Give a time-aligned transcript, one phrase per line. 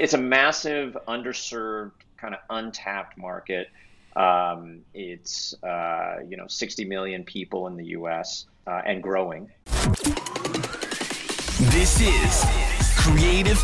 [0.00, 3.68] It's a massive, underserved, kind of untapped market.
[4.16, 8.46] Um, it's uh, you know 60 million people in the U.S.
[8.66, 9.50] Uh, and growing.
[11.68, 12.44] This is
[12.96, 13.62] creative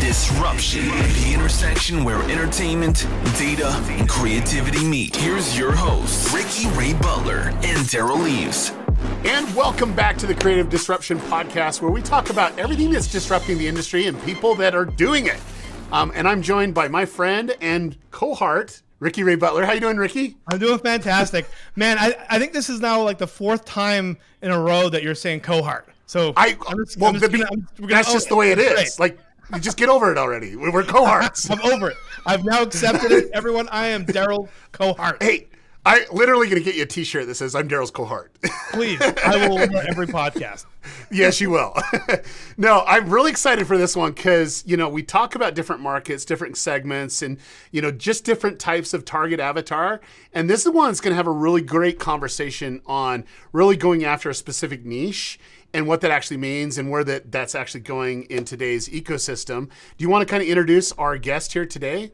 [0.00, 3.06] disruption, the intersection where entertainment,
[3.38, 5.14] data, and creativity meet.
[5.14, 8.72] Here's your hosts, Ricky Ray Butler and Daryl Eves.
[9.24, 13.58] And welcome back to the Creative Disruption Podcast, where we talk about everything that's disrupting
[13.58, 15.36] the industry and people that are doing it.
[15.92, 19.66] Um, and I'm joined by my friend and cohort, Ricky Ray Butler.
[19.66, 20.36] How you doing, Ricky?
[20.48, 21.46] I'm doing fantastic,
[21.76, 21.98] man.
[21.98, 25.14] I, I think this is now like the fourth time in a row that you're
[25.14, 25.86] saying cohort.
[26.06, 28.98] So I just, well, just gonna, gonna, that's just the way it is.
[28.98, 29.12] Right.
[29.12, 29.18] Like
[29.54, 30.56] you just get over it already.
[30.56, 31.50] We're cohorts.
[31.50, 31.96] I'm over it.
[32.24, 33.30] I've now accepted it.
[33.34, 35.22] Everyone, I am Daryl Cohort.
[35.22, 35.48] Hey,
[35.84, 38.32] I literally going to get you a T-shirt that says "I'm Daryl's cohort."
[38.72, 40.66] Please, I will every podcast.
[41.10, 41.74] yes, you will.
[42.56, 46.24] no, I'm really excited for this one because you know we talk about different markets,
[46.24, 47.38] different segments, and
[47.72, 50.00] you know just different types of target avatar.
[50.32, 54.04] And this is one that's going to have a really great conversation on really going
[54.04, 55.40] after a specific niche
[55.74, 59.68] and what that actually means and where that that's actually going in today's ecosystem.
[59.98, 62.12] Do you want to kind of introduce our guest here today?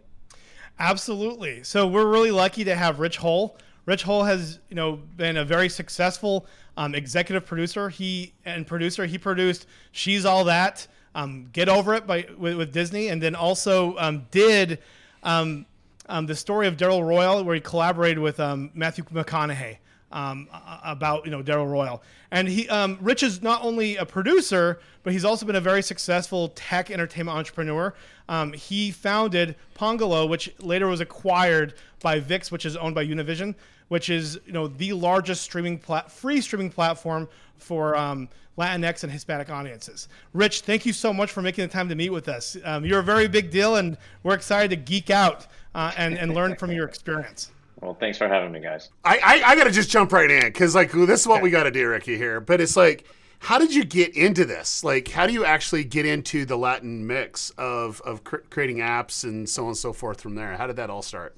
[0.79, 1.65] Absolutely.
[1.65, 3.57] So we're really lucky to have Rich Hull.
[3.87, 7.89] Rich Hull has, you know, been a very successful um, executive producer.
[7.89, 9.07] He and producer.
[9.07, 13.35] He produced She's All That, um, Get Over It by with, with, Disney, and then
[13.35, 14.79] also um, did
[15.23, 15.67] um,
[16.09, 19.79] um, the story of Darrell Royal, where he collaborated with um, Matthew McConaughey
[20.13, 20.49] um,
[20.85, 25.13] about you know Darrell Royal, and he um, Rich is not only a producer, but
[25.13, 27.95] he's also been a very successful tech entertainment entrepreneur.
[28.29, 33.55] Um, he founded Pongalo, which later was acquired by VIX, which is owned by Univision,
[33.89, 39.13] which is you know the largest streaming plat- free streaming platform for um, Latinx and
[39.13, 40.09] Hispanic audiences.
[40.33, 42.57] Rich, thank you so much for making the time to meet with us.
[42.65, 46.35] Um, you're a very big deal, and we're excited to geek out uh, and, and
[46.35, 47.51] learn from your experience.
[47.81, 48.91] Well, thanks for having me, guys.
[49.05, 51.51] I I, I got to just jump right in because like this is what we
[51.51, 52.17] got to do, Ricky.
[52.17, 53.07] Here, but it's like,
[53.41, 54.83] how did you get into this?
[54.83, 59.25] Like, how do you actually get into the Latin mix of of cr- creating apps
[59.25, 60.57] and so on and so forth from there?
[60.57, 61.37] How did that all start?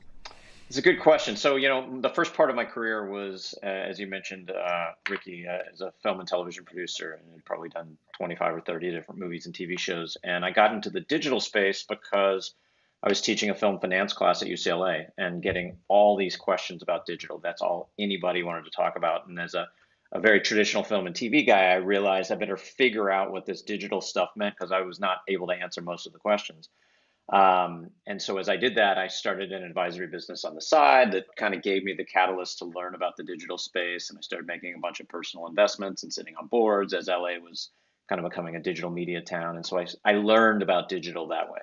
[0.71, 1.35] It's a good question.
[1.35, 4.91] So, you know, the first part of my career was, uh, as you mentioned, uh,
[5.09, 8.93] Ricky, uh, as a film and television producer, and had probably done 25 or 30
[8.93, 10.17] different movies and TV shows.
[10.23, 12.55] And I got into the digital space because
[13.03, 17.07] I was teaching a film finance class at UCLA and getting all these questions about
[17.07, 17.39] digital.
[17.39, 19.27] That's all anybody wanted to talk about.
[19.27, 19.69] And as a,
[20.13, 23.63] a very traditional film and TV guy, I realized I better figure out what this
[23.63, 26.69] digital stuff meant because I was not able to answer most of the questions.
[27.33, 31.13] Um, and so as I did that, I started an advisory business on the side
[31.13, 34.11] that kind of gave me the catalyst to learn about the digital space.
[34.11, 37.39] And I started making a bunch of personal investments and sitting on boards as LA
[37.41, 37.71] was
[38.11, 39.57] kind of becoming a digital media town.
[39.57, 41.61] And so I, I learned about digital that way.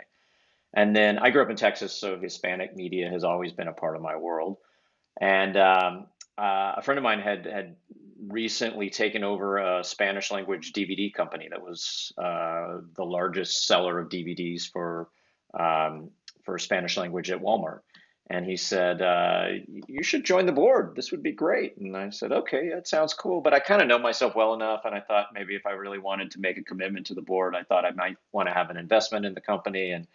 [0.78, 3.96] And then I grew up in Texas, so Hispanic media has always been a part
[3.96, 4.58] of my world.
[5.20, 6.06] And um,
[6.38, 7.78] uh, a friend of mine had had
[8.28, 14.10] recently taken over a Spanish language DVD company that was uh, the largest seller of
[14.10, 15.10] DVDs for
[15.60, 16.12] um,
[16.44, 17.80] for Spanish language at Walmart.
[18.30, 19.46] And he said, uh,
[19.88, 20.96] "You should join the board.
[20.96, 23.88] This would be great." And I said, "Okay, that sounds cool." But I kind of
[23.88, 26.64] know myself well enough, and I thought maybe if I really wanted to make a
[26.64, 29.42] commitment to the board, I thought I might want to have an investment in the
[29.42, 30.06] company and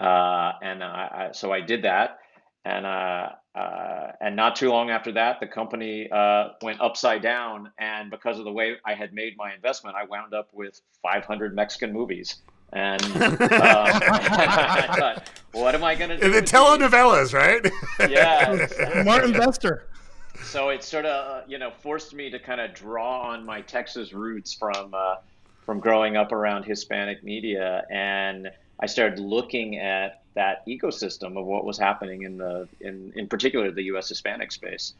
[0.00, 2.18] uh, and I, I, so I did that.
[2.64, 7.70] And uh, uh, and not too long after that, the company uh, went upside down.
[7.78, 11.54] And because of the way I had made my investment, I wound up with 500
[11.54, 12.36] Mexican movies.
[12.72, 16.30] And uh, I thought, what am I going to do?
[16.30, 17.70] The telenovelas, right?
[18.10, 19.88] yeah, Martin Bester.
[20.44, 23.60] So it sort of, uh, you know, forced me to kind of draw on my
[23.62, 24.94] Texas roots from
[25.66, 31.64] from growing up around Hispanic media and I started looking at that ecosystem of what
[31.64, 34.08] was happening in the in in particular the U.S.
[34.08, 34.94] Hispanic space,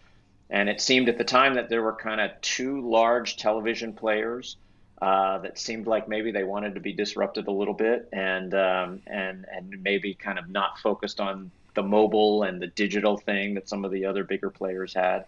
[0.50, 4.56] and it seemed at the time that there were kind of two large television players
[5.00, 9.00] uh, that seemed like maybe they wanted to be disrupted a little bit and um,
[9.06, 13.68] and and maybe kind of not focused on the mobile and the digital thing that
[13.68, 15.24] some of the other bigger players had.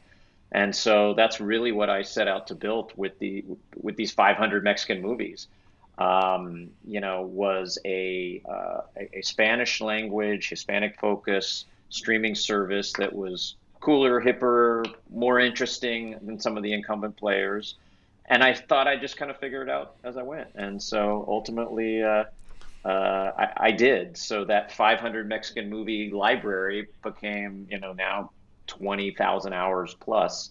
[0.51, 3.45] And so that's really what I set out to build with the
[3.81, 5.47] with these 500 Mexican movies
[6.03, 13.57] um, you know, was a, uh, a, Spanish language, Hispanic focus streaming service that was
[13.81, 17.77] cooler, hipper, more interesting than some of the incumbent players.
[18.27, 20.49] And I thought I'd just kind of figure it out as I went.
[20.55, 22.25] And so ultimately, uh,
[22.85, 24.17] uh, I, I, did.
[24.17, 28.31] So that 500 Mexican movie library became, you know, now
[28.67, 30.51] 20,000 hours plus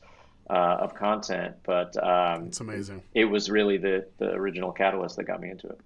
[0.52, 1.56] uh, of content.
[1.64, 3.02] But um, it's amazing.
[3.14, 5.80] It was really the the original catalyst that got me into it.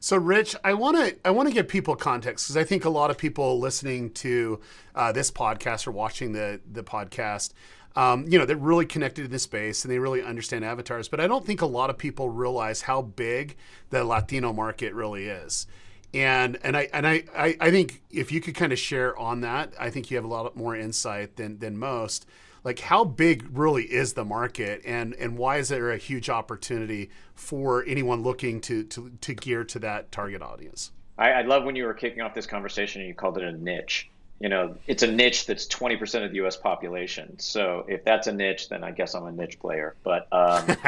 [0.00, 2.90] So, Rich, I want to I want to give people context because I think a
[2.90, 4.60] lot of people listening to
[4.94, 7.52] uh, this podcast or watching the the podcast,
[7.94, 11.08] um, you know, they're really connected to this space and they really understand avatars.
[11.08, 13.56] But I don't think a lot of people realize how big
[13.90, 15.66] the Latino market really is.
[16.14, 19.42] And and I and I, I, I think if you could kind of share on
[19.42, 22.24] that, I think you have a lot more insight than than most
[22.64, 24.82] like how big really is the market?
[24.84, 29.64] And and why is there a huge opportunity for anyone looking to to, to gear
[29.64, 30.92] to that target audience?
[31.16, 33.52] I, I love when you were kicking off this conversation and you called it a
[33.52, 34.10] niche.
[34.40, 37.38] You know it's a niche that's 20% of the us population.
[37.38, 39.96] So if that's a niche then i guess i'm a niche player.
[40.04, 40.64] But um,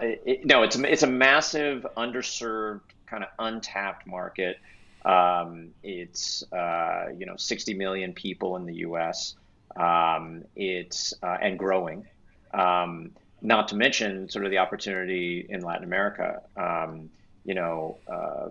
[0.00, 4.58] it, it, no it's, it's a massive underserved kind of untapped market.
[5.04, 9.34] Um, it's uh, you know 60 million people in the us
[9.76, 12.06] um, it's uh, and growing.
[12.52, 13.12] Um,
[13.42, 16.42] not to mention sort of the opportunity in Latin America.
[16.56, 17.10] Um,
[17.44, 18.48] you know, uh,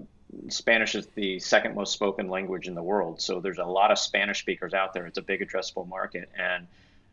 [0.47, 3.99] Spanish is the second most spoken language in the world, so there's a lot of
[3.99, 5.05] Spanish speakers out there.
[5.05, 6.67] It's a big addressable market, and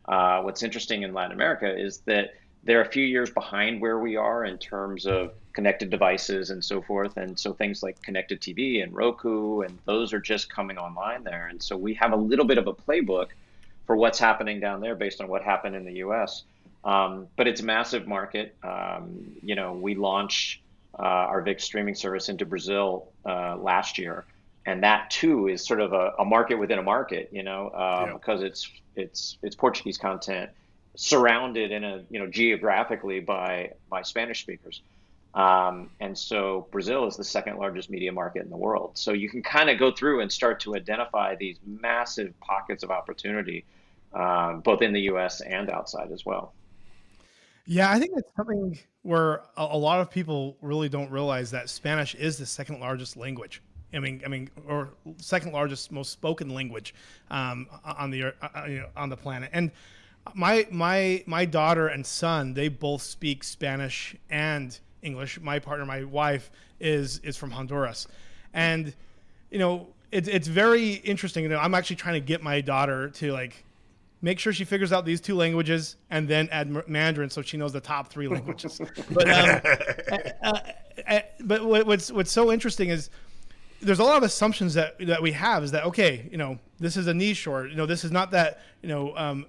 [0.07, 2.35] uh, what's interesting in Latin America is that
[2.67, 6.83] they're a few years behind where we are in terms of connected devices and so
[6.83, 7.17] forth.
[7.17, 11.47] And so things like connected TV and Roku and those are just coming online there.
[11.47, 13.29] And so we have a little bit of a playbook
[13.87, 16.45] for what's happening down there based on what happened in the U.S.
[16.85, 18.57] Um, but it's a massive market.
[18.63, 20.61] Um, you know, we launched
[20.99, 24.25] uh, our VIX streaming service into Brazil uh, last year,
[24.67, 27.29] and that too is sort of a, a market within a market.
[27.33, 28.13] You know, uh, yeah.
[28.13, 30.51] because it's it's it's Portuguese content
[30.95, 34.81] surrounded in a you know geographically by by Spanish speakers.
[35.35, 38.93] Um, and so Brazil is the second largest media market in the world.
[38.95, 42.91] So you can kind of go through and start to identify these massive pockets of
[42.91, 43.67] opportunity
[44.13, 45.41] um, both in the U.S.
[45.41, 46.55] and outside as well.
[47.67, 52.15] Yeah, I think that's something where a, lot of people really don't realize that Spanish
[52.15, 53.61] is the second largest language.
[53.93, 56.95] I mean, I mean, or second largest, most spoken language
[57.31, 59.51] um, on the uh, you know, on the planet.
[59.53, 59.73] And
[60.35, 65.41] my my my daughter and son, they both speak Spanish and English.
[65.41, 66.51] My partner, my wife,
[66.81, 68.07] is is from Honduras,
[68.53, 68.95] and
[69.51, 71.43] you know, it's it's very interesting.
[71.45, 73.65] You know, I'm actually trying to get my daughter to like
[74.27, 77.73] make sure she figures out these two languages and then add Mandarin so she knows
[77.73, 78.81] the top three languages.
[79.13, 79.61] but um,
[80.43, 80.59] uh,
[81.07, 83.09] uh, but what's what's so interesting is
[83.81, 86.97] there's a lot of assumptions that that we have is that okay, you know, this
[86.97, 89.17] is a niche or you know, this is not that you know.
[89.17, 89.47] Um,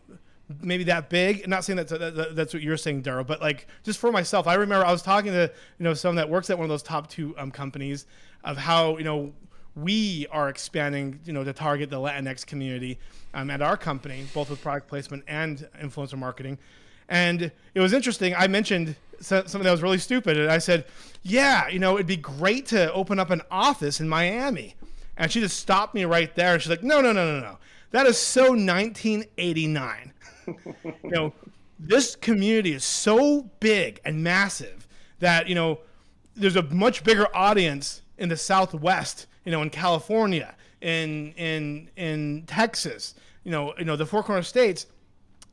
[0.62, 1.44] maybe that big.
[1.44, 4.48] I'm not saying that's that, that's what you're saying, Daryl, but like just for myself,
[4.48, 6.84] I remember I was talking to you know someone that works at one of those
[6.84, 8.06] top two um, companies
[8.44, 9.34] of how you know
[9.78, 12.98] we are expanding, you know, to target the Latinx community
[13.34, 16.58] um, at our company, both with product placement and influencer marketing.
[17.10, 18.34] And it was interesting.
[18.36, 20.86] I mentioned something that was really stupid, and I said,
[21.24, 24.76] "Yeah, you know, it'd be great to open up an office in Miami."
[25.16, 26.60] And she just stopped me right there.
[26.60, 27.58] She's like, "No, no, no, no, no.
[27.92, 30.14] That is so 1989.
[30.48, 30.56] you
[31.04, 31.34] know,
[31.80, 34.88] this community is so big and massive
[35.20, 35.80] that you know,
[36.36, 42.44] there's a much bigger audience in the Southwest you know, in California, in in in
[42.48, 43.16] Texas,
[43.46, 44.88] you know, you know, the four corner states,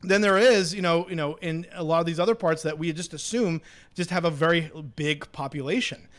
[0.01, 2.77] then there is, you know, you know, in a lot of these other parts that
[2.77, 3.61] we just assume
[3.93, 6.09] just have a very big population.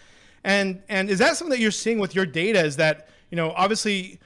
[0.43, 2.65] And and is that something that you're seeing with your data?
[2.65, 4.21] Is that you know, obviously,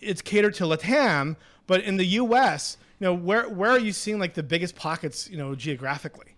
[0.00, 1.36] it's catered to Latam,
[1.68, 5.30] but in the U.S., you know, where where are you seeing like the biggest pockets,
[5.30, 6.34] you know, geographically?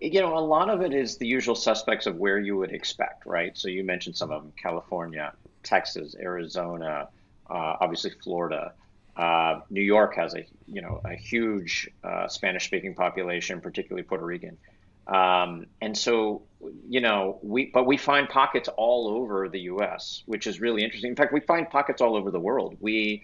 [0.00, 3.24] You know, a lot of it is the usual suspects of where you would expect,
[3.24, 3.56] right?
[3.56, 7.08] So you mentioned some of them: California, Texas, Arizona,
[7.48, 8.72] uh, obviously Florida.
[9.16, 14.58] Uh, New York has a you know a huge uh, Spanish-speaking population, particularly Puerto Rican,
[15.06, 16.42] um, and so
[16.86, 21.10] you know we but we find pockets all over the U.S., which is really interesting.
[21.10, 22.76] In fact, we find pockets all over the world.
[22.80, 23.22] We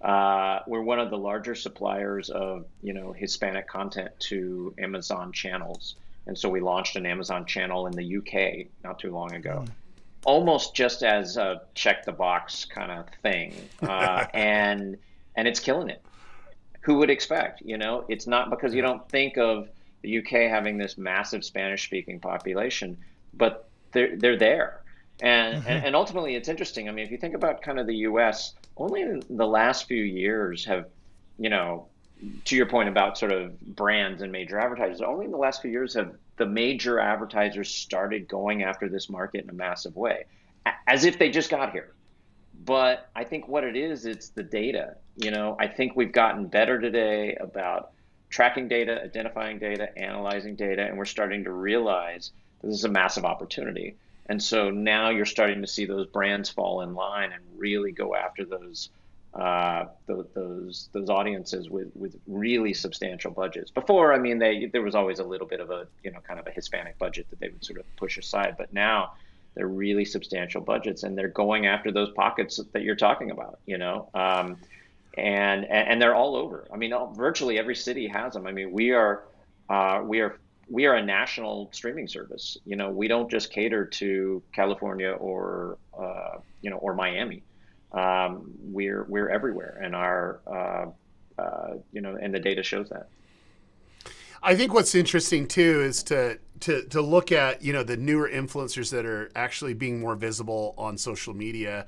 [0.00, 5.96] uh, we're one of the larger suppliers of you know Hispanic content to Amazon channels.
[6.26, 9.64] And so we launched an Amazon channel in the UK not too long ago.
[9.64, 9.70] Mm.
[10.24, 14.96] Almost just as a check the box kind of thing, uh, and
[15.34, 16.00] and it's killing it.
[16.82, 17.60] Who would expect?
[17.62, 19.68] You know, it's not because you don't think of
[20.02, 22.96] the UK having this massive Spanish speaking population,
[23.34, 24.82] but they're they're there,
[25.20, 25.68] and, mm-hmm.
[25.68, 26.88] and and ultimately it's interesting.
[26.88, 30.02] I mean, if you think about kind of the US, only in the last few
[30.02, 30.86] years have,
[31.38, 31.88] you know,
[32.44, 35.70] to your point about sort of brands and major advertisers, only in the last few
[35.70, 40.24] years have the major advertisers started going after this market in a massive way,
[40.86, 41.92] as if they just got here.
[42.64, 44.96] But I think what it is, it's the data.
[45.16, 47.92] You know, I think we've gotten better today about
[48.30, 52.30] tracking data, identifying data, analyzing data, and we're starting to realize
[52.62, 53.96] this is a massive opportunity.
[54.26, 58.14] And so now you're starting to see those brands fall in line and really go
[58.14, 58.90] after those
[59.34, 63.70] uh, those those audiences with with really substantial budgets.
[63.70, 66.38] Before, I mean, they there was always a little bit of a you know kind
[66.38, 69.12] of a Hispanic budget that they would sort of push aside, but now
[69.54, 73.58] they're really substantial budgets and they're going after those pockets that you're talking about.
[73.66, 74.08] You know.
[74.14, 74.58] Um,
[75.18, 76.66] and, and they're all over.
[76.72, 78.46] I mean, virtually every city has them.
[78.46, 79.24] I mean, we are
[79.68, 80.38] uh, we are
[80.70, 82.56] we are a national streaming service.
[82.64, 87.42] You know, we don't just cater to California or uh, you know or Miami.
[87.92, 93.08] Um, we're we're everywhere, and our uh, uh, you know, and the data shows that.
[94.42, 98.28] I think what's interesting too is to to to look at you know the newer
[98.28, 101.86] influencers that are actually being more visible on social media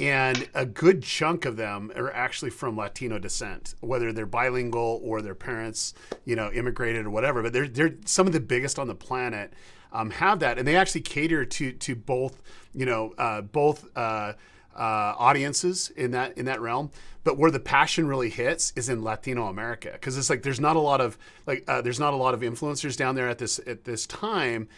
[0.00, 5.20] and a good chunk of them are actually from Latino descent, whether they're bilingual or
[5.22, 5.92] their parents,
[6.24, 7.42] you know, immigrated or whatever.
[7.42, 9.52] But they're they're some of the biggest on the planet
[9.92, 12.40] um, have that, and they actually cater to to both,
[12.74, 14.34] you know, uh, both uh,
[14.78, 16.90] uh, audiences in that in that realm.
[17.24, 20.76] But where the passion really hits is in Latino America, because it's like there's not
[20.76, 23.60] a lot of like uh, there's not a lot of influencers down there at this
[23.66, 24.68] at this time.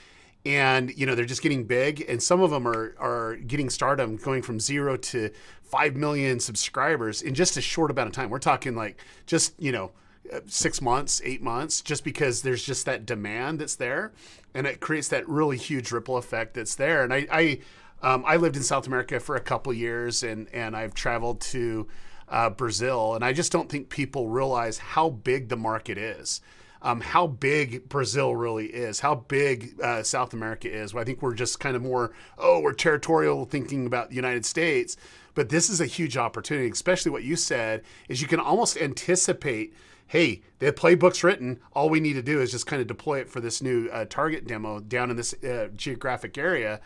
[0.46, 4.16] And you know they're just getting big and some of them are are getting stardom
[4.16, 5.30] going from zero to
[5.64, 8.30] 5 million subscribers in just a short amount of time.
[8.30, 9.92] We're talking like just you know
[10.32, 14.12] uh, six months eight months just because there's just that demand that's there.
[14.54, 17.04] And it creates that really huge ripple effect that's there.
[17.04, 17.58] And i i
[18.02, 21.86] um, I lived in South America for a couple years and and I've traveled to
[22.28, 26.40] uh, Brazil and I just don't think people realize how big the market is
[26.82, 30.94] um, how big Brazil really is, how big uh, South America is.
[30.94, 34.96] I think we're just kind of more, oh, we're territorial thinking about the United States.
[35.34, 39.74] But this is a huge opportunity, especially what you said, is you can almost anticipate
[40.08, 41.60] hey, the playbook's written.
[41.72, 44.06] All we need to do is just kind of deploy it for this new uh,
[44.06, 46.80] target demo down in this uh, geographic area,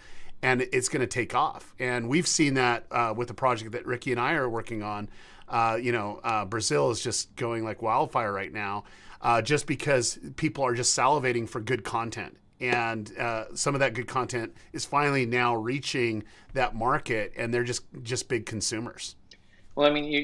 [0.44, 1.74] and it's going to take off.
[1.78, 5.08] And we've seen that uh, with the project that Ricky and I are working on.
[5.48, 8.84] Uh, you know, uh, Brazil is just going like wildfire right now
[9.22, 12.36] uh, just because people are just salivating for good content.
[12.60, 17.64] And uh, some of that good content is finally now reaching that market, and they're
[17.64, 19.16] just just big consumers.
[19.74, 20.20] Well, I mean, you,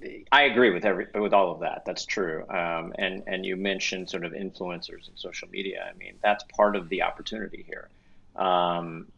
[0.00, 1.84] you, I agree with every with all of that.
[1.84, 2.48] That's true.
[2.48, 5.88] Um, and and you mentioned sort of influencers and social media.
[5.92, 7.88] I mean, that's part of the opportunity here.
[8.34, 9.08] Um,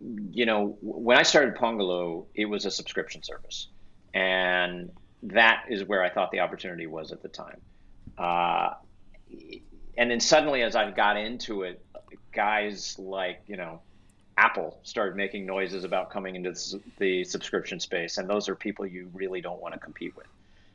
[0.00, 3.68] you know, when I started Pongalo, it was a subscription service,
[4.12, 4.90] and
[5.24, 7.60] that is where I thought the opportunity was at the time.
[8.18, 8.74] Uh,
[9.96, 11.84] and then suddenly, as I got into it,
[12.32, 13.80] guys like you know
[14.36, 16.54] Apple started making noises about coming into
[16.98, 20.26] the subscription space, and those are people you really don't want to compete with.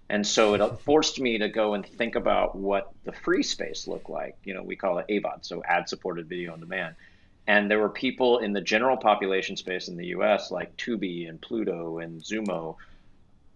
[0.10, 4.10] And so it forced me to go and think about what the free space looked
[4.10, 4.36] like.
[4.44, 6.96] You know, we call it AVOD, so ad-supported video on demand.
[7.50, 10.52] And there were people in the general population space in the U.S.
[10.52, 12.76] like Tubi and Pluto and Xumo,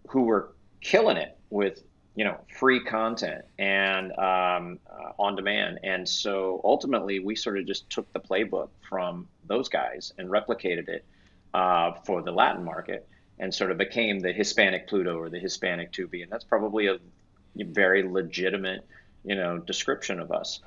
[0.08, 1.84] who were killing it with
[2.16, 5.80] you know, free content and um, uh, on demand.
[5.84, 10.90] And so ultimately, we sort of just took the playbook from those guys and replicated
[10.90, 11.06] it
[11.54, 13.08] uh, for the Latin market
[13.38, 16.24] and sort of became the Hispanic Pluto or the Hispanic Tubi.
[16.24, 16.98] And that's probably a
[17.56, 18.88] very legitimate,
[19.24, 20.62] you know, description of us.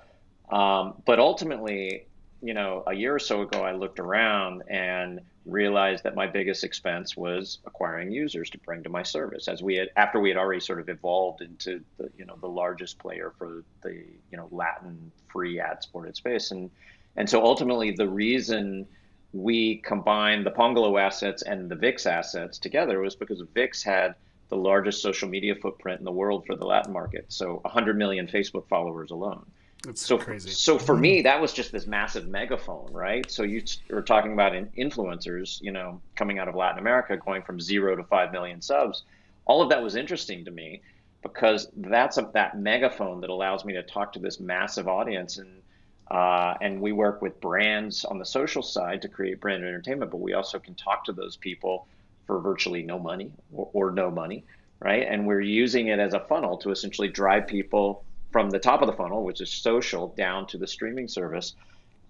[0.51, 2.07] Um, but ultimately,
[2.43, 6.65] you know, a year or so ago, I looked around and realized that my biggest
[6.65, 10.37] expense was acquiring users to bring to my service as we had after we had
[10.37, 14.49] already sort of evolved into the you know the largest player for the you know
[14.51, 16.51] Latin free ad supported space.
[16.51, 16.71] And
[17.17, 18.87] and so ultimately the reason
[19.33, 24.15] we combined the Pongalo assets and the VIX assets together was because VIX had
[24.49, 27.27] the largest social media footprint in the world for the Latin market.
[27.29, 29.45] So 100 million Facebook followers alone
[29.89, 30.51] it's so crazy.
[30.51, 33.31] So for me, that was just this massive megaphone, right?
[33.31, 37.61] So you were talking about influencers, you know, coming out of Latin America, going from
[37.61, 39.05] zero to five million subs.
[39.45, 40.83] All of that was interesting to me
[41.23, 45.63] because that's a, that megaphone that allows me to talk to this massive audience and
[46.09, 50.19] uh, and we work with brands on the social side to create brand entertainment, but
[50.19, 51.89] we also can talk to those people
[52.27, 54.45] for virtually no money or, or no money,
[54.79, 55.05] right?
[55.09, 58.87] And we're using it as a funnel to essentially drive people from the top of
[58.87, 61.55] the funnel, which is social, down to the streaming service.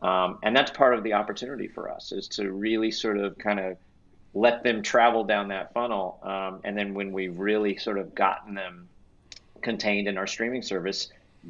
[0.02, 3.60] Um, and that's part of the opportunity for us is to really sort of kind
[3.60, 3.76] of
[4.34, 6.20] let them travel down that funnel.
[6.22, 8.88] Um, and then when we've really sort of gotten them
[9.62, 11.08] contained in our streaming service,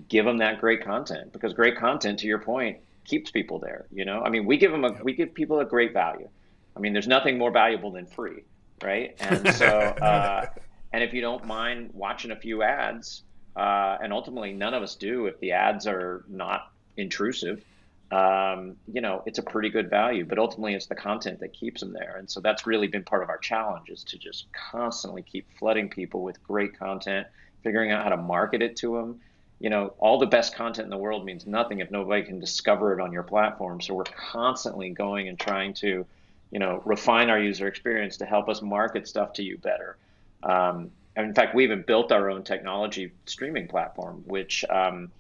[0.09, 3.87] give them that great content because great content, to your point, keeps people there.
[3.91, 6.29] You know, I mean, we give them a, we give people a great value.
[6.77, 8.45] I mean, there's nothing more valuable than free,
[8.83, 9.17] right?
[9.21, 9.67] And so,
[10.03, 10.47] uh,
[10.93, 13.23] and if you don't mind watching a few ads,
[13.57, 17.65] uh, and ultimately none of us do if the ads are not intrusive.
[18.11, 20.25] um, you know, it's a pretty good value.
[20.25, 22.17] But ultimately, it's the content that keeps them there.
[22.19, 25.89] And so that's really been part of our challenge is to just constantly keep flooding
[25.89, 27.27] people with great content,
[27.63, 29.21] figuring out how to market it to them.
[29.59, 32.93] You know, all the best content in the world means nothing if nobody can discover
[32.93, 33.81] it on your platform.
[33.81, 36.07] So we're constantly going and trying to,
[36.51, 39.97] you know, refine our user experience to help us market stuff to you better.
[40.43, 45.11] Um, in fact, we even built our own technology streaming platform, which um,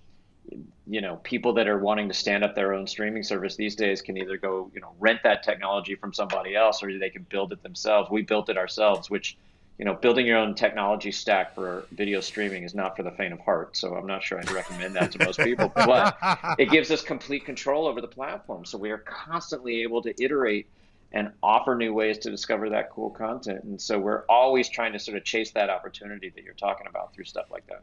[0.87, 4.03] you know people that are wanting to stand up their own streaming service these days
[4.03, 7.53] can either go you know rent that technology from somebody else or they can build
[7.53, 8.11] it themselves.
[8.11, 9.37] We built it ourselves which
[9.79, 13.33] you know building your own technology stack for video streaming is not for the faint
[13.33, 13.77] of heart.
[13.77, 16.17] So i'm not sure i'd recommend that to most people but
[16.59, 18.65] it gives us complete control over the platform.
[18.65, 20.69] So we are constantly able to iterate
[21.17, 24.99] and offer new ways to discover that cool content and so we're always trying to
[24.99, 27.83] sort of chase that opportunity that you're talking about through stuff like that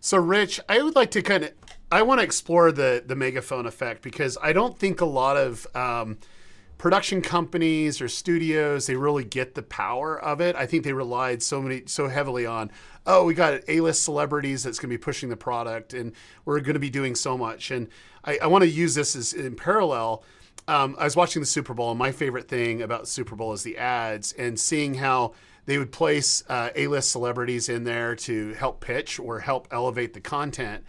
[0.00, 1.52] so, Rich, I would like to kind of,
[1.90, 5.66] I want to explore the the megaphone effect because I don't think a lot of
[5.74, 6.18] um,
[6.76, 10.54] production companies or studios they really get the power of it.
[10.54, 12.70] I think they relied so many so heavily on,
[13.06, 16.12] oh, we got A list celebrities that's going to be pushing the product, and
[16.44, 17.70] we're going to be doing so much.
[17.70, 17.88] And
[18.24, 20.22] I, I want to use this as in parallel.
[20.68, 23.62] Um, I was watching the Super Bowl, and my favorite thing about Super Bowl is
[23.62, 25.32] the ads and seeing how
[25.64, 30.20] they would place uh, A-list celebrities in there to help pitch or help elevate the
[30.20, 30.84] content.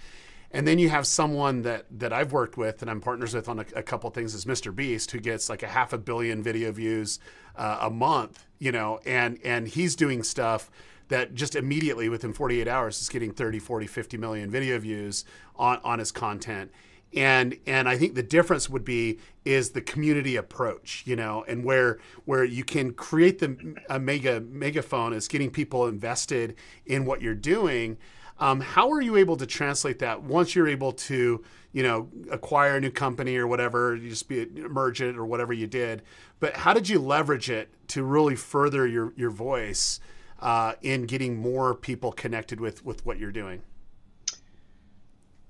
[0.52, 3.60] And then you have someone that that I've worked with and I'm partners with on
[3.60, 4.76] a, a couple things is Mr.
[4.76, 7.20] Beast, who gets like a half a billion video views
[7.56, 10.70] uh, a month, you know, and and he's doing stuff
[11.08, 15.24] that just immediately within 48 hours is getting 30, 40, 50 million video views
[15.56, 16.72] on on his content
[17.16, 21.64] and and I think the difference would be is the community approach, you know, and
[21.64, 27.22] where where you can create the a mega megaphone is getting people invested in what
[27.22, 27.98] you're doing.
[28.38, 32.78] Um, how are you able to translate that once you're able to, you know, acquire
[32.78, 36.04] a new company or whatever, you just be merge it or whatever you did?
[36.40, 40.00] But how did you leverage it to really further your your voice
[40.40, 43.64] uh, in getting more people connected with with what you're doing?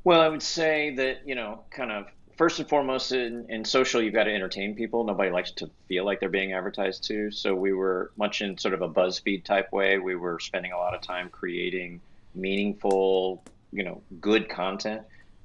[0.04, 2.08] Well, I would say that, you know, kind of
[2.38, 5.04] first and foremost in, in social, you've got to entertain people.
[5.04, 7.32] Nobody likes to feel like they're being advertised to.
[7.32, 9.98] So we were much in sort of a BuzzFeed type way.
[9.98, 12.00] We were spending a lot of time creating
[12.34, 15.02] meaningful, you know, good content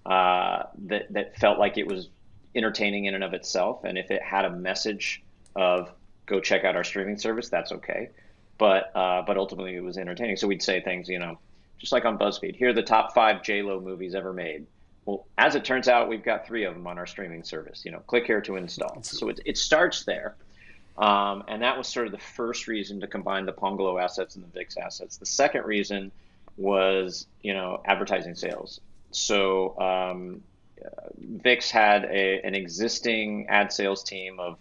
[0.06, 2.08] uh, that, that felt like it was
[2.54, 3.82] entertaining in and of itself.
[3.82, 5.20] And if it had a message
[5.56, 5.90] of
[6.26, 8.10] go check out our streaming service, that's okay.
[8.56, 10.36] But, uh, but ultimately it was entertaining.
[10.36, 11.38] So we'd say things, you know,
[11.78, 12.56] just like on BuzzFeed.
[12.56, 14.66] Here are the top five J Lo movies ever made.
[15.06, 17.84] Well, as it turns out, we've got three of them on our streaming service.
[17.84, 19.02] You know, click here to install.
[19.02, 20.34] So it, it starts there.
[20.96, 24.44] Um, and that was sort of the first reason to combine the Pongalo assets and
[24.44, 25.16] the VIX assets.
[25.16, 26.12] The second reason
[26.56, 28.80] was, you know, advertising sales.
[29.10, 30.42] So um,
[31.18, 34.56] VIX had a, an existing ad sales team of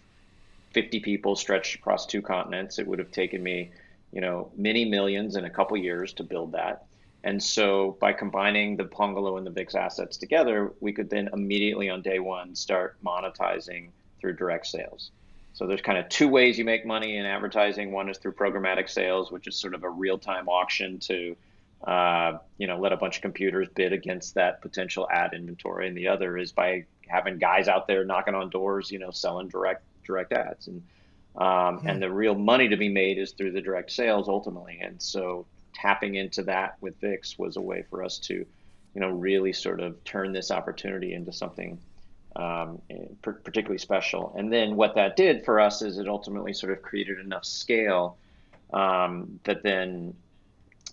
[0.72, 2.78] 50 people stretched across two continents.
[2.78, 3.70] It would have taken me,
[4.12, 6.84] you know, many millions in a couple years to build that.
[7.24, 11.88] And so by combining the Pongalo and the VIX assets together, we could then immediately
[11.88, 13.88] on day one start monetizing
[14.20, 15.10] through direct sales.
[15.54, 17.92] So there's kind of two ways you make money in advertising.
[17.92, 21.34] One is through programmatic sales, which is sort of a real-time auction to,
[21.86, 25.96] uh, you know, let a bunch of computers bid against that potential ad inventory, and
[25.96, 29.82] the other is by having guys out there knocking on doors, you know, selling direct
[30.04, 30.66] direct ads.
[30.66, 30.82] And
[31.36, 31.88] um, hmm.
[31.88, 34.80] and the real money to be made is through the direct sales ultimately.
[34.82, 39.10] And so tapping into that with VIX was a way for us to, you know,
[39.10, 41.78] really sort of turn this opportunity into something
[42.36, 42.80] um,
[43.22, 44.34] particularly special.
[44.36, 48.16] And then what that did for us is it ultimately sort of created enough scale
[48.72, 50.14] um, that then,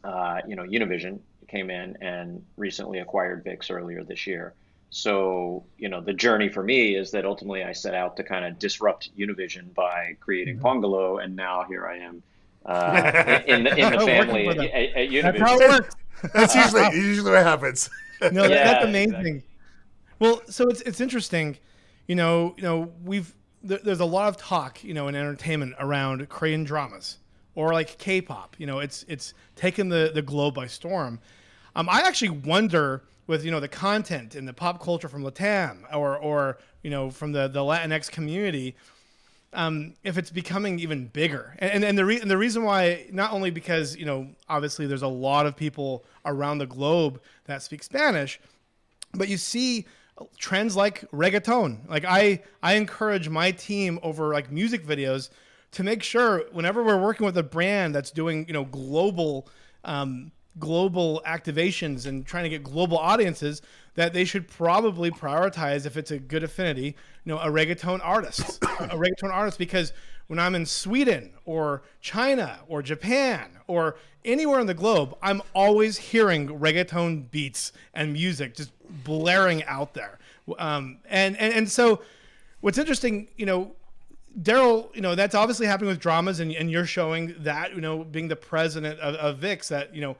[0.03, 4.53] uh, you know, Univision came in and recently acquired VIX earlier this year.
[4.91, 8.45] So, you know, the journey for me is that ultimately I set out to kind
[8.45, 10.65] of disrupt Univision by creating mm-hmm.
[10.65, 12.21] Pongalo, and now here I am
[12.65, 15.23] uh, in, the, in the family at, at, at Univision.
[15.23, 15.95] That's how it works.
[16.33, 17.89] that's usually usually what happens.
[18.31, 19.13] no, yeah, that's amazing.
[19.13, 19.43] Exactly.
[20.19, 21.57] Well, so it's it's interesting.
[22.07, 26.27] You know, you know, we've there's a lot of talk, you know, in entertainment around
[26.29, 27.19] Korean dramas
[27.55, 28.55] or like K-pop.
[28.57, 31.19] You know, it's it's taken the the globe by storm.
[31.75, 35.83] Um, I actually wonder with you know the content and the pop culture from Latam
[35.93, 38.75] or or you know from the the Latinx community
[39.53, 41.55] um, if it's becoming even bigger.
[41.59, 45.01] And, and, the re- and the reason why, not only because, you know, obviously there's
[45.01, 48.39] a lot of people around the globe that speak Spanish,
[49.13, 49.85] but you see
[50.37, 51.89] trends like reggaeton.
[51.89, 55.29] Like I, I encourage my team over like music videos
[55.71, 59.47] to make sure whenever we're working with a brand that's doing, you know, global,
[59.83, 63.61] um, global activations and trying to get global audiences
[63.95, 68.63] that they should probably prioritize if it's a good affinity, you know, a reggaeton artist,
[68.63, 69.91] a reggaeton artist, because
[70.27, 75.97] when I'm in Sweden or China or Japan or anywhere in the globe, I'm always
[75.97, 78.71] hearing reggaeton beats and music just
[79.03, 80.19] blaring out there.
[80.57, 82.01] Um, and, and, and so
[82.61, 83.73] what's interesting, you know,
[84.41, 88.05] Daryl, you know, that's obviously happening with dramas, and, and you're showing that, you know,
[88.05, 90.15] being the president of, of VIX, that, you know,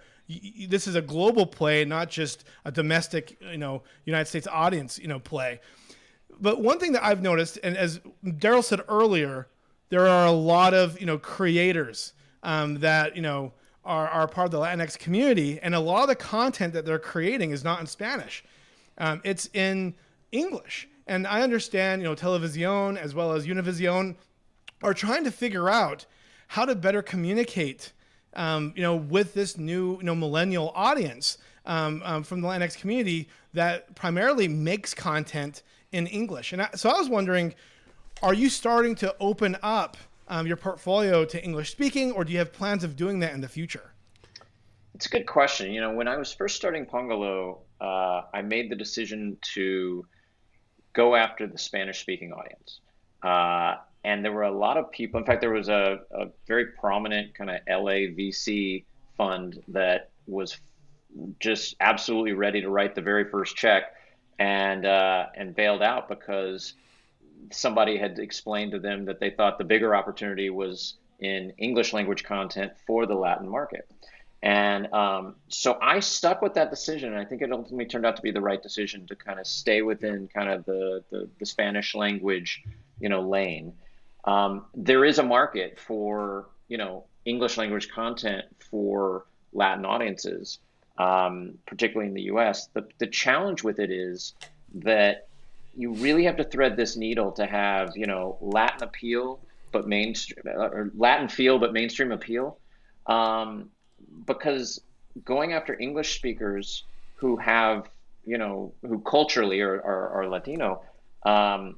[0.68, 5.08] this is a global play, not just a domestic, you know, United States audience, you
[5.08, 5.60] know, play.
[6.40, 9.48] But one thing that I've noticed, and as Daryl said earlier,
[9.90, 12.14] there are a lot of, you know, creators
[12.44, 16.08] um, that, you know, are, are part of the Latinx community, and a lot of
[16.10, 18.44] the content that they're creating is not in Spanish.
[18.98, 19.96] Um, it's in
[20.32, 20.88] English.
[21.08, 24.16] And I understand, you know, Television as well as Univision
[24.82, 26.06] are trying to figure out
[26.48, 27.92] how to better communicate,
[28.34, 32.78] um, you know, with this new, you know, millennial audience um, um, from the Latinx
[32.78, 36.54] community that primarily makes content in English.
[36.54, 37.54] And I, so I was wondering,
[38.24, 42.40] are you starting to open up um, your portfolio to English speaking, or do you
[42.40, 43.92] have plans of doing that in the future?
[44.96, 45.72] It's a good question.
[45.74, 50.06] You know, when I was first starting Pongalo, uh, I made the decision to
[50.94, 52.80] go after the Spanish speaking audience.
[53.24, 55.20] Uh, and there were a lot of people.
[55.20, 58.86] In fact, there was a, a very prominent kind of LA VC
[59.18, 60.58] fund that was
[61.40, 63.96] just absolutely ready to write the very first check
[64.40, 66.74] and uh, and bailed out because
[67.52, 72.24] somebody had explained to them that they thought the bigger opportunity was in English language
[72.24, 73.88] content for the Latin market.
[74.44, 78.16] And um, so I stuck with that decision, and I think it ultimately turned out
[78.16, 81.46] to be the right decision to kind of stay within kind of the, the, the
[81.46, 82.64] Spanish language,
[83.00, 83.74] you know, lane.
[84.26, 90.60] Um, there is a market for, you know, English language content for Latin audiences,
[90.98, 92.68] um, particularly in the U.S.
[92.68, 94.34] The, the challenge with it is
[94.76, 95.28] that
[95.76, 99.40] you really have to thread this needle to have, you know, Latin appeal,
[99.72, 102.58] but mainstream, or Latin feel, but mainstream appeal.
[103.08, 103.70] Um,
[104.26, 104.82] because
[105.24, 106.84] going after English speakers
[107.16, 107.90] who have,
[108.26, 110.84] you know, who culturally are, are, are Latino,
[111.24, 111.78] um,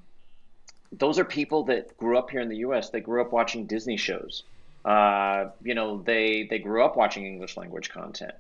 [0.98, 2.90] those are people that grew up here in the U.S.
[2.90, 4.44] They grew up watching Disney shows.
[4.86, 8.34] Uh, you know, they they grew up watching English language content,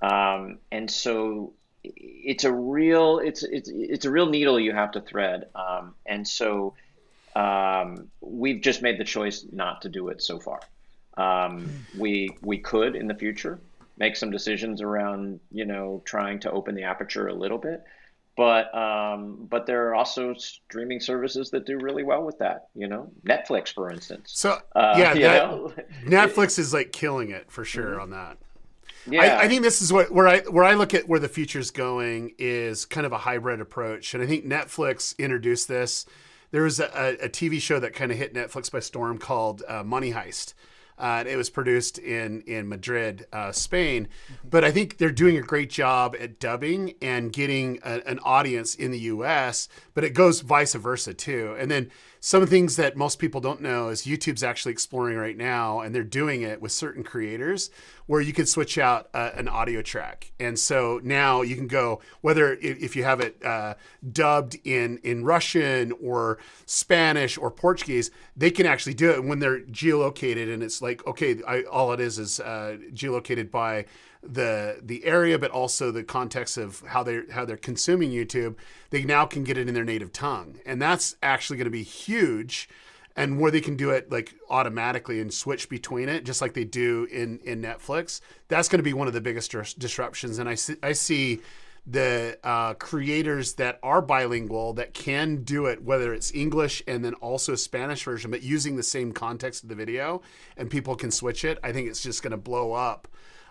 [0.00, 1.52] um, and so
[1.84, 5.48] it's a real it's it's it's a real needle you have to thread.
[5.54, 6.74] Um, and so
[7.34, 10.60] um, we've just made the choice not to do it so far.
[11.16, 13.58] Um, we we could in the future
[13.98, 17.82] make some decisions around you know trying to open the aperture a little bit,
[18.36, 22.68] but um, but there are also streaming services that do really well with that.
[22.74, 24.32] You know, Netflix, for instance.
[24.34, 28.02] So uh, yeah, that, Netflix is like killing it for sure mm-hmm.
[28.02, 28.38] on that.
[29.08, 29.22] Yeah.
[29.22, 31.70] I, I, think this is what where I where I look at where the future's
[31.70, 36.04] going is kind of a hybrid approach, and I think Netflix introduced this.
[36.50, 39.82] There was a, a TV show that kind of hit Netflix by storm called uh,
[39.82, 40.54] Money Heist,
[40.98, 44.08] uh, it was produced in in Madrid, uh, Spain.
[44.48, 48.74] But I think they're doing a great job at dubbing and getting a, an audience
[48.74, 49.68] in the U.S.
[49.94, 51.56] But it goes vice versa too.
[51.58, 55.16] And then some of the things that most people don't know is YouTube's actually exploring
[55.16, 57.70] right now, and they're doing it with certain creators
[58.06, 60.32] where you can switch out uh, an audio track.
[60.38, 63.74] And so now you can go whether if you have it uh,
[64.12, 69.60] dubbed in in Russian or Spanish or Portuguese, they can actually do it when they're
[69.60, 73.86] geolocated, and it's like okay, I, all it is is uh, geolocated by
[74.28, 78.56] the the area, but also the context of how they how they're consuming YouTube,
[78.90, 81.82] they now can get it in their native tongue, and that's actually going to be
[81.82, 82.68] huge.
[83.18, 86.64] And where they can do it like automatically and switch between it, just like they
[86.64, 90.38] do in in Netflix, that's going to be one of the biggest dis- disruptions.
[90.38, 91.40] And I see I see
[91.86, 97.14] the uh, creators that are bilingual that can do it, whether it's English and then
[97.14, 100.20] also Spanish version, but using the same context of the video,
[100.56, 101.58] and people can switch it.
[101.62, 103.06] I think it's just going to blow up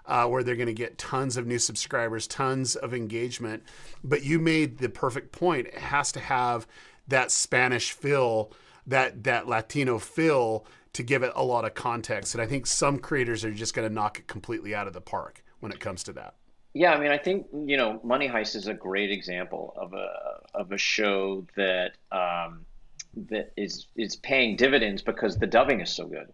[0.08, 3.64] uh, where they're going to get tons of new subscribers, tons of engagement.
[4.04, 5.68] But you made the perfect point.
[5.68, 6.68] It has to have
[7.08, 8.52] that Spanish feel,
[8.88, 12.36] that that Latino feel to give it a lot of context.
[12.36, 15.02] And I think some creators are just going to knock it completely out of the
[15.02, 16.36] park when it comes to that.
[16.74, 20.42] Yeah, I mean, I think you know, Money Heist is a great example of a
[20.54, 22.66] of a show that um,
[23.30, 26.32] that is is paying dividends because the dubbing is so good.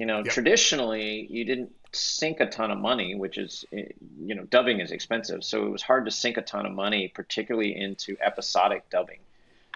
[0.00, 0.32] You know, yep.
[0.32, 4.92] traditionally you didn't sink a ton of money, which is, eh, you know, dubbing is
[4.92, 5.44] expensive.
[5.44, 9.18] So it was hard to sink a ton of money, particularly into episodic dubbing.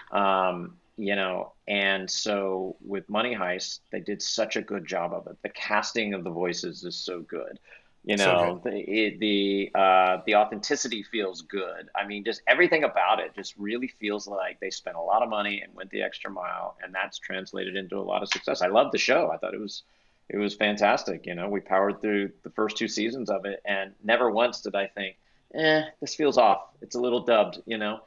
[0.09, 5.27] Um, you know, and so with Money Heist, they did such a good job of
[5.27, 5.37] it.
[5.43, 7.59] The casting of the voices is so good.
[8.03, 11.89] You know, so the the uh, the authenticity feels good.
[11.95, 15.29] I mean, just everything about it just really feels like they spent a lot of
[15.29, 18.63] money and went the extra mile, and that's translated into a lot of success.
[18.63, 19.29] I love the show.
[19.31, 19.83] I thought it was
[20.29, 21.25] it was fantastic.
[21.25, 24.75] You know, we powered through the first two seasons of it, and never once did
[24.75, 25.17] I think,
[25.53, 26.69] "Eh, this feels off.
[26.81, 28.01] It's a little dubbed." You know,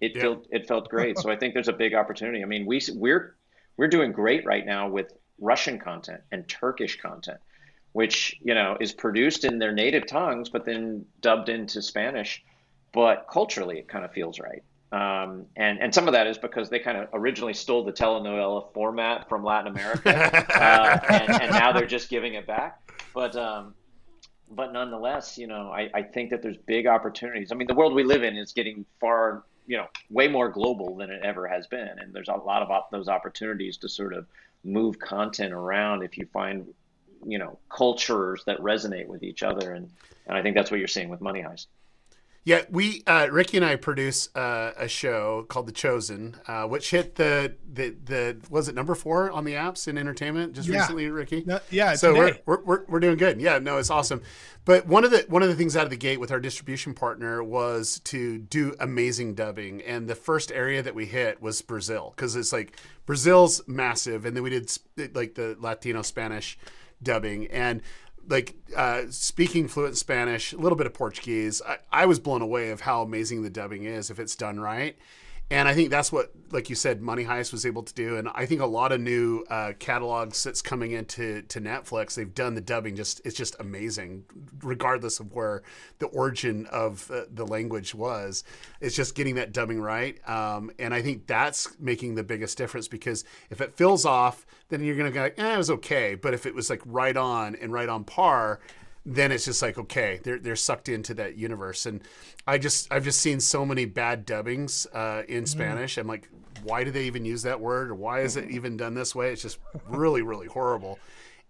[0.00, 0.22] it yeah.
[0.22, 1.18] felt it felt great.
[1.18, 2.42] so I think there's a big opportunity.
[2.42, 3.36] I mean, we we're
[3.76, 7.40] we're doing great right now with Russian content and Turkish content
[7.92, 12.42] which you know is produced in their native tongues, but then dubbed into Spanish.
[12.92, 14.62] But culturally, it kind of feels right.
[14.92, 18.72] Um, and and some of that is because they kind of originally stole the telenovela
[18.74, 20.10] format from Latin America,
[20.54, 22.92] uh, and, and, now they're just giving it back.
[23.14, 23.74] But um,
[24.50, 27.52] but nonetheless, you know, I, I think that there's big opportunities.
[27.52, 30.94] I mean, the world we live in is getting far, you know, way more global
[30.96, 34.12] than it ever has been, and there's a lot of op- those opportunities to sort
[34.12, 34.26] of
[34.62, 36.66] move content around if you find
[37.24, 39.90] you know cultures that resonate with each other and
[40.26, 41.66] and I think that's what you're seeing with Money Heist.
[42.44, 46.90] Yeah, we uh, Ricky and I produce uh, a show called The Chosen, uh, which
[46.90, 50.80] hit the, the the was it number four on the apps in entertainment just yeah.
[50.80, 51.44] recently, Ricky.
[51.46, 53.40] No, yeah, so we're, we're, we're we're doing good.
[53.40, 54.22] Yeah, no, it's awesome.
[54.64, 56.94] But one of the one of the things out of the gate with our distribution
[56.94, 62.12] partner was to do amazing dubbing, and the first area that we hit was Brazil
[62.16, 62.76] because it's like
[63.06, 66.58] Brazil's massive, and then we did like the Latino Spanish
[67.02, 67.82] dubbing and
[68.28, 71.60] like uh, speaking fluent Spanish, a little bit of Portuguese.
[71.66, 74.96] I, I was blown away of how amazing the dubbing is if it's done right.
[75.50, 78.16] And I think that's what, like you said, Money Heist was able to do.
[78.16, 82.34] And I think a lot of new uh, catalogs that's coming into to Netflix, they've
[82.34, 82.96] done the dubbing.
[82.96, 84.24] Just it's just amazing,
[84.62, 85.62] regardless of where
[85.98, 88.44] the origin of uh, the language was.
[88.80, 90.26] It's just getting that dubbing right.
[90.26, 94.82] Um, and I think that's making the biggest difference because if it fills off, then
[94.82, 96.14] you're gonna go, eh, it was okay.
[96.14, 98.60] But if it was like right on and right on par,
[99.04, 101.86] then it's just like okay, they're they're sucked into that universe.
[101.86, 102.00] And
[102.46, 105.44] I just I've just seen so many bad dubbings uh, in mm-hmm.
[105.46, 105.98] Spanish.
[105.98, 106.28] I'm like,
[106.62, 107.90] why do they even use that word?
[107.90, 109.32] Or why is it even done this way?
[109.32, 110.98] It's just really really horrible.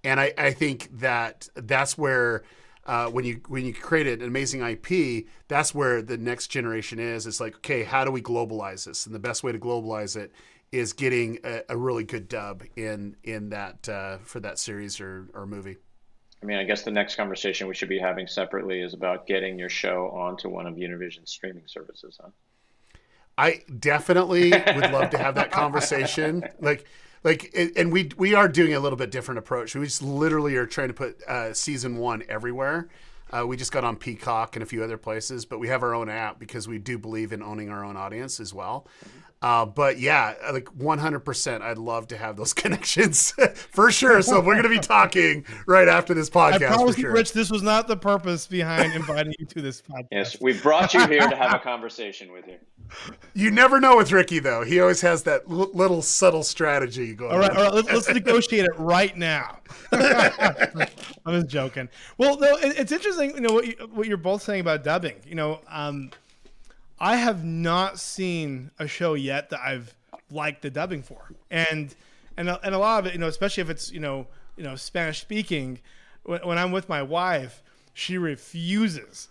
[0.05, 2.43] And I I think that that's where.
[2.85, 7.29] Uh, when you when you create an amazing IP, that's where the next generation is.
[7.29, 9.07] It's like, okay, how do we globalize this?
[9.07, 10.33] And the best way to globalize it
[10.73, 15.29] is getting a, a really good dub in in that uh, for that series or,
[15.35, 15.77] or movie.
[16.43, 19.59] I mean, I guess the next conversation we should be having separately is about getting
[19.59, 22.31] your show onto one of Univision's streaming services, huh?
[23.39, 26.45] I definitely would love to have that conversation.
[26.61, 26.87] Like,
[27.25, 29.77] like, and we we are doing a little bit different approach.
[29.77, 32.89] We just literally are trying to put uh, season one everywhere.
[33.33, 35.95] Uh, we just got on Peacock and a few other places, but we have our
[35.95, 38.87] own app because we do believe in owning our own audience as well.
[39.43, 44.23] Uh, but yeah, like 100%, I'd love to have those connections for sure.
[44.23, 46.63] So we're going to be talking right after this podcast.
[46.63, 47.13] I promise you, sure.
[47.13, 50.07] Rich, this was not the purpose behind inviting you to this podcast.
[50.13, 52.59] Yes, we brought you here to have a conversation with you.
[53.35, 54.63] You never know with Ricky, though.
[54.63, 57.57] He always has that l- little subtle strategy going all right, on.
[57.57, 59.59] All right, let's, let's negotiate it right now.
[59.93, 61.89] I'm just joking.
[62.19, 65.17] Well, no, it, it's interesting, you know, what, you, what you're both saying about dubbing.
[65.27, 66.11] You know, um,
[67.01, 69.95] I have not seen a show yet that I've
[70.31, 71.95] liked the dubbing for, and
[72.37, 74.63] and a, and a lot of it, you know, especially if it's you know you
[74.63, 75.81] know Spanish speaking.
[76.23, 77.63] When, when I'm with my wife,
[77.95, 79.29] she refuses,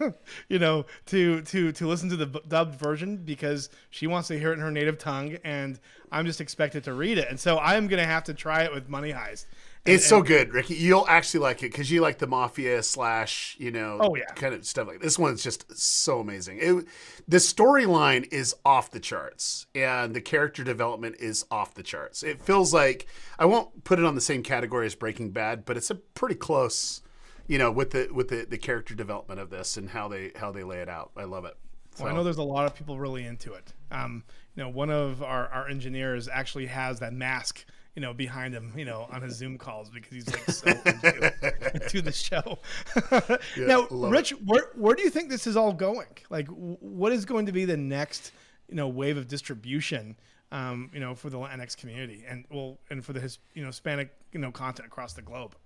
[0.48, 4.50] you know, to to to listen to the dubbed version because she wants to hear
[4.50, 5.78] it in her native tongue, and
[6.12, 7.28] I'm just expected to read it.
[7.28, 9.46] And so I'm gonna have to try it with Money Heist.
[9.86, 10.76] And, it's so good, Ricky.
[10.76, 14.54] You'll actually like it because you like the mafia slash, you know, oh yeah, kind
[14.54, 15.18] of stuff like this.
[15.18, 16.58] One's just so amazing.
[16.58, 16.86] It,
[17.28, 22.22] the storyline is off the charts, and the character development is off the charts.
[22.22, 25.76] It feels like I won't put it on the same category as Breaking Bad, but
[25.76, 27.02] it's a pretty close,
[27.46, 30.52] you know, with the with the, the character development of this and how they how
[30.52, 31.10] they lay it out.
[31.16, 31.56] I love it.
[31.94, 32.04] So.
[32.04, 33.72] Well, I know there's a lot of people really into it.
[33.92, 34.24] Um,
[34.56, 38.72] you know, one of our, our engineers actually has that mask you know, behind him,
[38.76, 42.58] you know, on his Zoom calls because he's like so into, the show.
[43.56, 44.44] yeah, now, Rich, it.
[44.44, 46.08] where where do you think this is all going?
[46.28, 48.32] Like, what is going to be the next,
[48.68, 50.16] you know, wave of distribution?
[50.50, 53.68] Um, you know, for the Latinx community and well, and for the his, you know,
[53.68, 55.56] Hispanic, you know, content across the globe.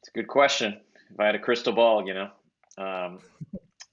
[0.00, 0.80] It's a good question.
[1.12, 2.30] If I had a crystal ball, you know.
[2.78, 3.18] Um,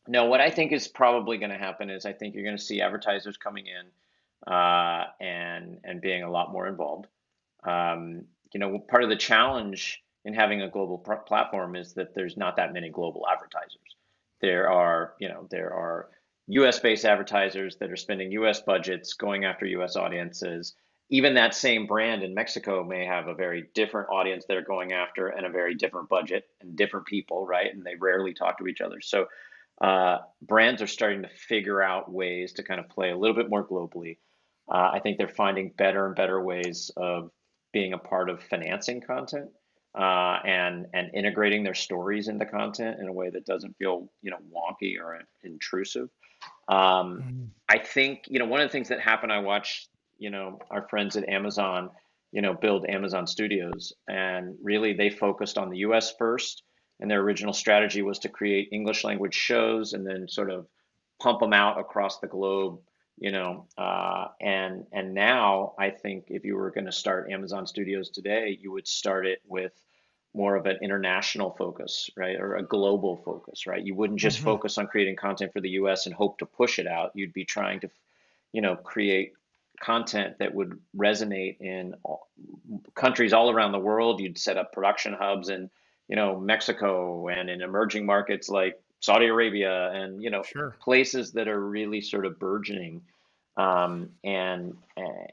[0.08, 2.64] no, what I think is probably going to happen is I think you're going to
[2.64, 7.08] see advertisers coming in uh, and and being a lot more involved.
[7.64, 12.14] Um, you know, part of the challenge in having a global pr- platform is that
[12.14, 13.96] there's not that many global advertisers.
[14.42, 16.10] There are, you know, there are
[16.48, 16.80] U.S.
[16.80, 18.62] based advertisers that are spending U.S.
[18.62, 19.96] budgets going after U.S.
[19.96, 20.76] audiences,
[21.10, 25.28] even that same brand in Mexico may have a very different audience they're going after
[25.28, 27.74] and a very different budget and different people, right?
[27.74, 29.00] And they rarely talk to each other.
[29.02, 29.28] So
[29.82, 33.50] uh, brands are starting to figure out ways to kind of play a little bit
[33.50, 34.18] more globally.
[34.70, 37.32] Uh, I think they're finding better and better ways of
[37.72, 39.50] being a part of financing content
[39.98, 44.32] uh, and and integrating their stories into content in a way that doesn't feel you
[44.32, 46.10] know wonky or intrusive.
[46.68, 47.44] Um, mm-hmm.
[47.70, 49.32] I think you know one of the things that happened.
[49.32, 51.90] I watched you know our friends at Amazon
[52.32, 56.14] you know build Amazon Studios, and really they focused on the U.S.
[56.18, 56.64] first,
[57.00, 60.68] and their original strategy was to create English language shows and then sort of
[61.22, 62.80] pump them out across the globe
[63.18, 67.66] you know uh, and and now i think if you were going to start amazon
[67.66, 69.74] studios today you would start it with
[70.34, 74.46] more of an international focus right or a global focus right you wouldn't just mm-hmm.
[74.46, 77.46] focus on creating content for the us and hope to push it out you'd be
[77.46, 77.90] trying to
[78.54, 79.34] you know create
[79.80, 82.28] content that would resonate in all,
[82.96, 85.70] countries all around the world you'd set up production hubs in
[86.08, 90.76] you know mexico and in emerging markets like Saudi Arabia and you know sure.
[90.82, 93.02] places that are really sort of burgeoning.
[93.56, 94.78] Um, and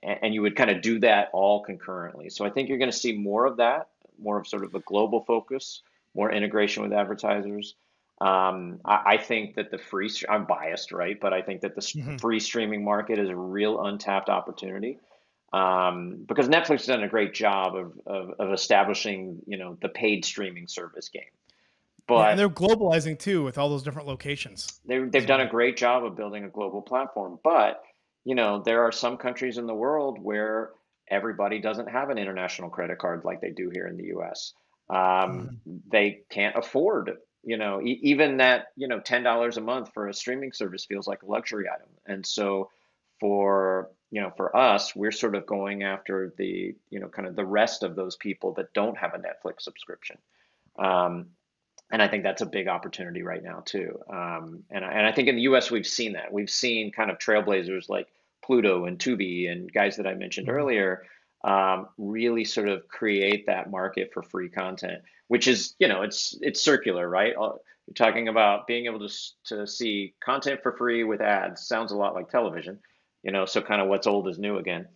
[0.03, 2.31] and you would kind of do that all concurrently.
[2.31, 4.81] So I think you're going to see more of that, more of sort of a
[4.81, 5.83] global focus,
[6.15, 7.75] more integration with advertisers.
[8.21, 11.19] Um, I, I, think that the free I'm biased, right?
[11.21, 12.17] But I think that the mm-hmm.
[12.17, 14.99] free streaming market is a real untapped opportunity
[15.53, 19.89] um, because Netflix has done a great job of, of, of establishing, you know, the
[19.89, 21.23] paid streaming service game.
[22.07, 24.81] But yeah, and they're globalizing too with all those different locations.
[24.85, 27.39] They, they've done a great job of building a global platform.
[27.43, 27.83] But,
[28.25, 30.71] you know, there are some countries in the world where
[31.09, 34.55] everybody doesn't have an international credit card like they do here in the US.
[34.91, 35.77] Um, mm-hmm.
[35.91, 37.13] They can't afford,
[37.45, 41.07] you know, e- even that, you know, $10 a month for a streaming service feels
[41.07, 41.89] like a luxury item.
[42.07, 42.71] And so
[43.21, 47.37] for, you know, for us, we're sort of going after the, you know, kind of
[47.37, 50.19] the rest of those people that don't have a Netflix subscription.
[50.79, 51.27] Um,
[51.91, 53.99] and I think that's a big opportunity right now too.
[54.09, 55.71] Um, and I, and I think in the U.S.
[55.71, 56.33] we've seen that.
[56.33, 58.09] We've seen kind of trailblazers like
[58.45, 60.57] Pluto and Tubi and guys that I mentioned mm-hmm.
[60.57, 61.05] earlier
[61.45, 66.37] um, really sort of create that market for free content, which is you know it's
[66.41, 67.35] it's circular, right?
[67.37, 67.53] Uh,
[67.87, 69.15] you're talking about being able to
[69.47, 71.67] to see content for free with ads.
[71.67, 72.81] Sounds a lot like television,
[73.23, 73.45] you know.
[73.45, 74.89] So kind of what's old is new again.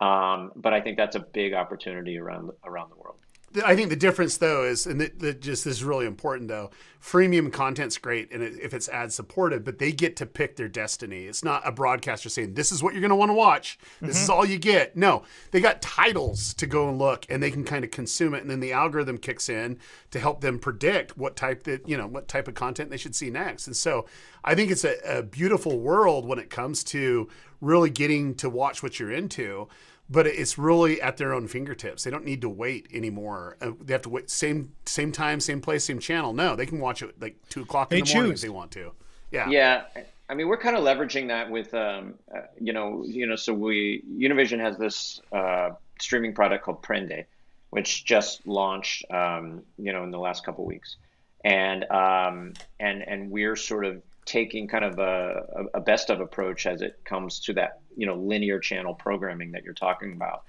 [0.00, 3.23] Um, but I think that's a big opportunity around around the world.
[3.64, 6.70] I think the difference though is, and that just this is really important though.
[7.00, 10.68] Freemium content's great, and it, if it's ad supported, but they get to pick their
[10.68, 11.24] destiny.
[11.24, 13.78] It's not a broadcaster saying this is what you're going to want to watch.
[14.00, 14.22] This mm-hmm.
[14.24, 14.96] is all you get.
[14.96, 18.42] No, they got titles to go and look, and they can kind of consume it,
[18.42, 19.78] and then the algorithm kicks in
[20.10, 23.14] to help them predict what type that you know what type of content they should
[23.14, 23.66] see next.
[23.66, 24.06] And so
[24.42, 27.28] I think it's a, a beautiful world when it comes to
[27.60, 29.68] really getting to watch what you're into
[30.14, 32.04] but it's really at their own fingertips.
[32.04, 33.56] They don't need to wait anymore.
[33.60, 36.32] Uh, they have to wait same same time, same place, same channel.
[36.32, 38.44] No, they can watch it like two o'clock in they the morning choose.
[38.44, 38.92] if they want to.
[39.32, 39.50] Yeah.
[39.50, 39.82] Yeah.
[40.30, 43.36] I mean, we're kind of leveraging that with, um, uh, you know, you know.
[43.36, 47.24] So we Univision has this uh, streaming product called Prende,
[47.70, 50.96] which just launched, um, you know, in the last couple weeks,
[51.44, 56.66] and um, and and we're sort of taking kind of a, a best of approach
[56.66, 60.44] as it comes to that you know linear channel programming that you're talking about.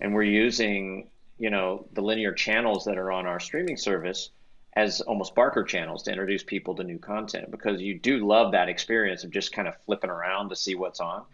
[0.00, 4.30] And we're using you know the linear channels that are on our streaming service
[4.74, 8.68] as almost barker channels to introduce people to new content because you do love that
[8.68, 11.24] experience of just kind of flipping around to see what's on.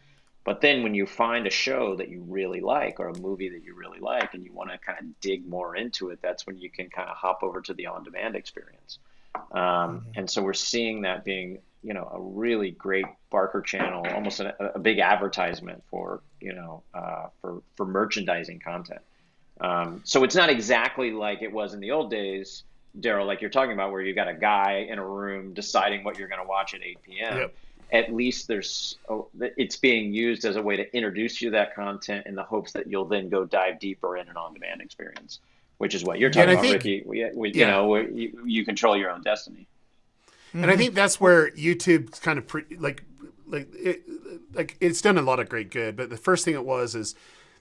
[0.42, 3.64] But then when you find a show that you really like or a movie that
[3.64, 6.56] you really like and you want to kind of dig more into it that's when
[6.56, 9.00] you can kind of hop over to the on demand experience.
[9.52, 10.10] Um, mm-hmm.
[10.14, 14.74] and so we're seeing that being you know a really great Barker channel, almost a,
[14.74, 19.00] a big advertisement for you know uh, for for merchandising content.
[19.60, 22.64] Um, so it's not exactly like it was in the old days,
[22.98, 26.18] Daryl, like you're talking about, where you got a guy in a room deciding what
[26.18, 27.38] you're going to watch at 8 p.m.
[27.38, 27.54] Yep.
[27.92, 31.76] At least there's oh, it's being used as a way to introduce you to that
[31.76, 35.38] content in the hopes that you'll then go dive deeper in an on-demand experience,
[35.78, 37.04] which is what you're talking about, think, Ricky.
[37.06, 37.60] We, we, yeah.
[37.60, 39.68] You know, you, you control your own destiny.
[40.56, 40.62] Mm-hmm.
[40.62, 43.04] And I think that's where YouTube's kind of pre, like
[43.46, 44.04] like it,
[44.54, 45.96] like it's done a lot of great good.
[45.96, 47.14] But the first thing it was is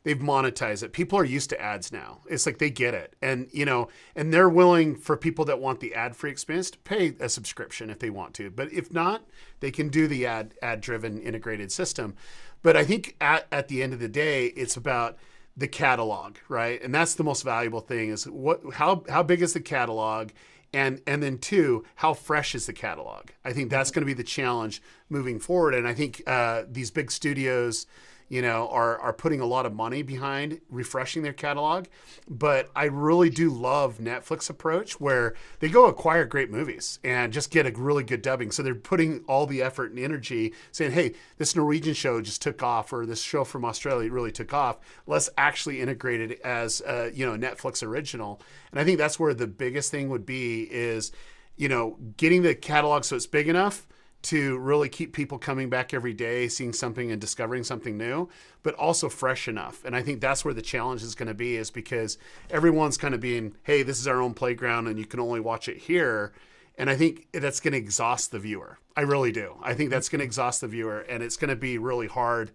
[0.04, 0.94] they've monetized it.
[0.94, 2.22] People are used to ads now.
[2.30, 5.82] It's like they get it, and you know, and they're willing for people that want
[5.82, 8.50] the ad-free experience to pay a subscription if they want to.
[8.50, 9.26] But if not,
[9.60, 12.16] they can do the ad ad-driven integrated system.
[12.64, 15.18] But I think at at the end of the day, it's about
[15.58, 16.82] the catalog, right?
[16.82, 20.30] And that's the most valuable thing is what how how big is the catalog
[20.74, 23.30] and and then two how fresh is the catalog?
[23.44, 25.74] I think that's going to be the challenge moving forward.
[25.74, 27.86] And i think uh, these big studios
[28.28, 31.86] you know, are are putting a lot of money behind refreshing their catalog.
[32.28, 37.52] But I really do love Netflix approach where they go acquire great movies and just
[37.52, 38.52] get a really good dubbing.
[38.52, 42.64] So they're putting all the effort and energy saying, "Hey, this Norwegian show just took
[42.64, 44.80] off, or this show from Australia really took off.
[45.06, 49.34] Let's actually integrate it as a, you know Netflix original." And I think that's where
[49.34, 51.12] the biggest thing would be is,
[51.58, 53.88] you know, getting the catalog so it's big enough
[54.26, 58.28] to really keep people coming back every day, seeing something and discovering something new,
[58.64, 59.86] but also fresh enough.
[59.86, 62.18] And I think that's where the challenge is going to be, is because
[62.50, 65.70] everyone's kind of being, hey, this is our own playground and you can only watch
[65.70, 66.34] it here.
[66.78, 68.80] And I think that's going to exhaust the viewer.
[68.98, 69.58] I really do.
[69.62, 72.52] I think that's going to exhaust the viewer, and it's going to be really hard.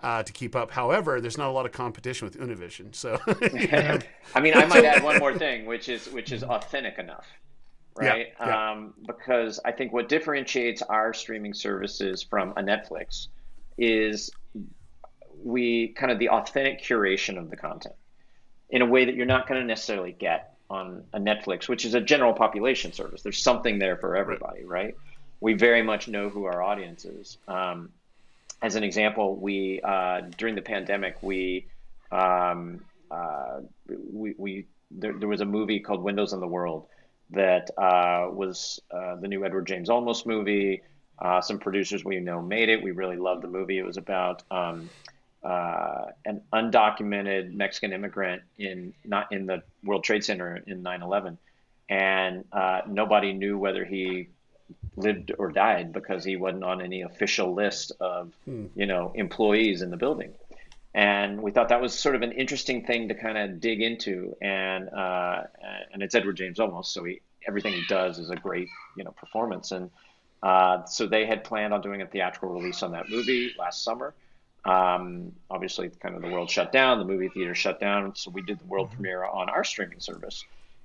[0.00, 0.70] Uh, to keep up.
[0.70, 2.94] However, there's not a lot of competition with Univision.
[2.94, 3.18] So,
[4.34, 7.26] I mean, I might add one more thing, which is which is authentic enough
[7.96, 8.32] right?
[8.40, 8.70] Yeah, yeah.
[8.70, 13.28] Um, because I think what differentiates our streaming services from a Netflix
[13.78, 14.30] is
[15.42, 17.94] we kind of the authentic curation of the content
[18.70, 21.94] in a way that you're not going to necessarily get on a Netflix, which is
[21.94, 23.22] a general population service.
[23.22, 24.86] There's something there for everybody, right?
[24.86, 24.94] right?
[25.40, 27.38] We very much know who our audience is.
[27.46, 27.90] Um,
[28.62, 31.66] as an example, we uh, during the pandemic we
[32.10, 32.80] um,
[33.10, 36.86] uh, we, we there, there was a movie called Windows on the World
[37.30, 40.82] that uh, was uh, the new Edward James Olmos movie.
[41.18, 42.82] Uh, some producers we know made it.
[42.82, 43.78] We really loved the movie.
[43.78, 44.90] It was about um,
[45.42, 51.36] uh, an undocumented Mexican immigrant in not in the World Trade Center in 9/11,
[51.88, 54.28] and uh, nobody knew whether he
[54.96, 58.66] lived or died because he wasn't on any official list of hmm.
[58.74, 60.32] you know employees in the building
[60.94, 64.36] and we thought that was sort of an interesting thing to kind of dig into.
[64.40, 65.42] And uh,
[65.92, 69.10] and it's Edward James Olmos so he everything he does is a great you know
[69.10, 69.72] performance.
[69.72, 69.90] And
[70.42, 74.14] uh, so they had planned on doing a theatrical release on that movie last summer.
[74.64, 78.40] Um, obviously kind of the world shut down the movie theater shut down so we
[78.40, 78.96] did the world mm-hmm.
[78.96, 80.44] premiere on our streaming service.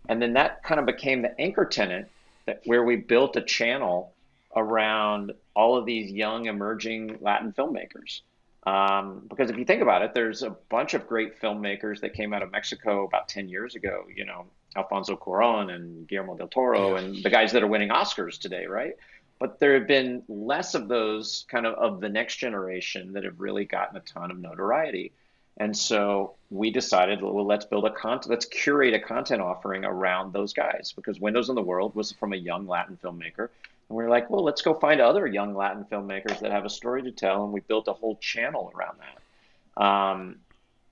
[0.10, 2.08] And then that kind of became the anchor tenant
[2.46, 4.12] that where we built a channel
[4.56, 8.22] around all of these young emerging Latin filmmakers
[8.64, 12.34] um, because if you think about it, there's a bunch of great filmmakers that came
[12.34, 14.46] out of Mexico about 10 years ago, you know,
[14.76, 17.02] Alfonso Cuaron and Guillermo del Toro yeah.
[17.02, 18.94] and the guys that are winning Oscars today, right?
[19.40, 23.40] But there have been less of those kind of of the next generation that have
[23.40, 25.14] really gotten a ton of notoriety.
[25.58, 30.34] And so we decided, well, let's build a content, let's curate a content offering around
[30.34, 33.50] those guys because Windows in the World was from a young Latin filmmaker
[33.90, 36.70] and we are like, well, let's go find other young Latin filmmakers that have a
[36.70, 37.44] story to tell.
[37.44, 40.36] And we built a whole channel around that, um,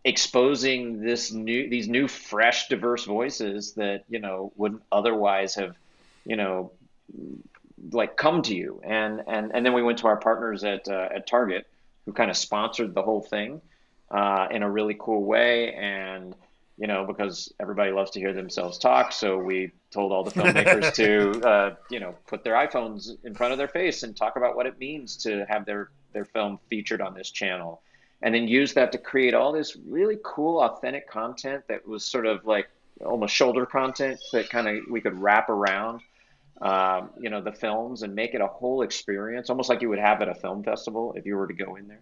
[0.03, 5.75] exposing this new, these new, fresh, diverse voices that you know wouldn't otherwise have,
[6.25, 6.71] you know,
[7.91, 8.81] like come to you.
[8.83, 11.67] And and and then we went to our partners at uh, at Target,
[12.05, 13.61] who kind of sponsored the whole thing
[14.09, 15.73] uh, in a really cool way.
[15.73, 16.33] And
[16.77, 19.11] you know, because everybody loves to hear themselves talk.
[19.11, 23.51] So we told all the filmmakers to, uh, you know, put their iPhones in front
[23.51, 27.01] of their face and talk about what it means to have their their film featured
[27.01, 27.81] on this channel,
[28.21, 32.25] and then use that to create all this really cool, authentic content that was sort
[32.25, 32.67] of like
[33.05, 36.01] almost shoulder content that kind of we could wrap around.
[36.59, 39.99] Um, you know the films and make it a whole experience, almost like you would
[39.99, 42.01] have at a film festival if you were to go in there.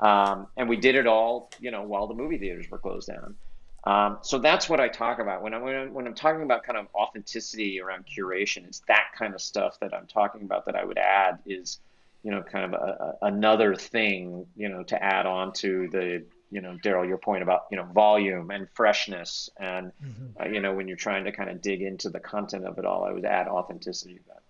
[0.00, 3.36] Um, and we did it all, you know, while the movie theaters were closed down.
[3.84, 6.64] Um, so that's what I talk about when I'm, when I'm when I'm talking about
[6.64, 8.66] kind of authenticity around curation.
[8.66, 11.80] It's that kind of stuff that I'm talking about that I would add is,
[12.22, 16.24] you know, kind of a, a, another thing, you know, to add on to the,
[16.50, 20.42] you know, Daryl, your point about you know volume and freshness, and mm-hmm.
[20.42, 22.84] uh, you know when you're trying to kind of dig into the content of it
[22.84, 24.42] all, I would add authenticity to that.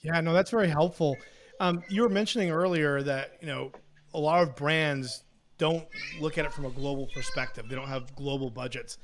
[0.00, 1.18] Yeah, no, that's very helpful.
[1.60, 3.72] Um, you were mentioning earlier that you know
[4.14, 5.22] a lot of brands
[5.60, 5.86] don't
[6.18, 7.68] look at it from a global perspective.
[7.68, 8.96] They don't have global budgets.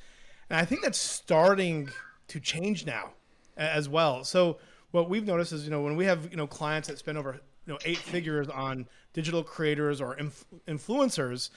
[0.49, 1.91] And I think that's starting
[2.29, 3.11] to change now
[3.57, 4.25] as well.
[4.25, 4.57] So
[4.91, 7.41] what we've noticed is, you know, when we have, you know, clients that spend over,
[7.67, 11.51] you know, eight figures on digital creators or inf- influencers,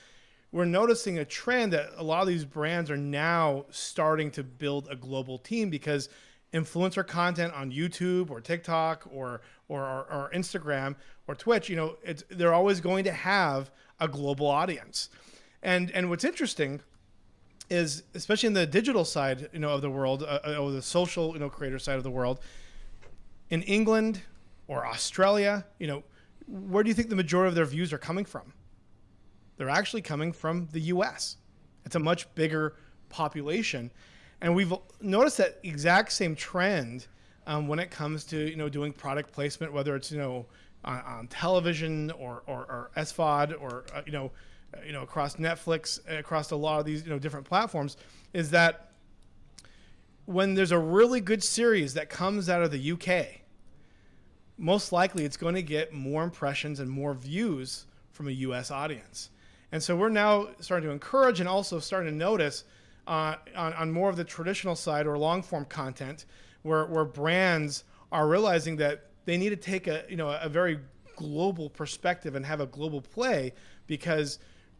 [0.51, 4.89] we're noticing a trend that a lot of these brands are now starting to build
[4.91, 6.09] a global team because
[6.53, 10.95] influencer content on YouTube or TikTok or or, or, or Instagram
[11.27, 13.69] or Twitch, you know, it's, they're always going to have
[13.99, 15.09] a global audience.
[15.61, 16.81] And and what's interesting
[17.69, 20.81] is especially in the digital side, you know, of the world, uh, uh, or the
[20.81, 22.39] social, you know, creator side of the world,
[23.49, 24.21] in England
[24.67, 26.03] or Australia, you know,
[26.47, 28.53] where do you think the majority of their views are coming from?
[29.57, 31.37] They're actually coming from the U.S.
[31.85, 32.75] It's a much bigger
[33.09, 33.91] population,
[34.41, 37.07] and we've noticed that exact same trend
[37.47, 40.45] um, when it comes to you know doing product placement, whether it's you know
[40.85, 44.31] on, on television or, or, or SVOD or uh, you know
[44.73, 47.97] uh, you know, across Netflix, across a lot of these, you know, different platforms,
[48.33, 48.91] is that
[50.25, 53.41] when there's a really good series that comes out of the UK,
[54.59, 59.31] most likely it's going to get more impressions and more views from a US audience.
[59.71, 62.63] And so we're now starting to encourage and also starting to notice
[63.09, 66.25] uh, on, on more of the traditional side or long form content
[66.61, 70.79] where, where brands are realizing that they need to take a, you know, a very
[71.15, 73.51] global perspective and have a global play
[73.87, 74.37] because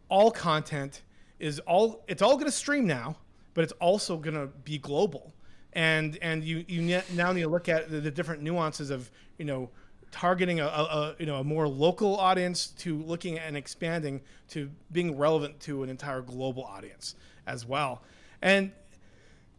[0.08, 1.02] all content
[1.40, 3.16] is all, it's all going to stream now,
[3.52, 5.34] but it's also going to be global.
[5.72, 9.44] And, and you, you now need to look at the, the different nuances of, you
[9.44, 9.70] know,
[10.12, 15.16] targeting a, a, you know a more local audience to looking and expanding to being
[15.16, 17.14] relevant to an entire global audience
[17.46, 18.02] as well
[18.42, 18.72] and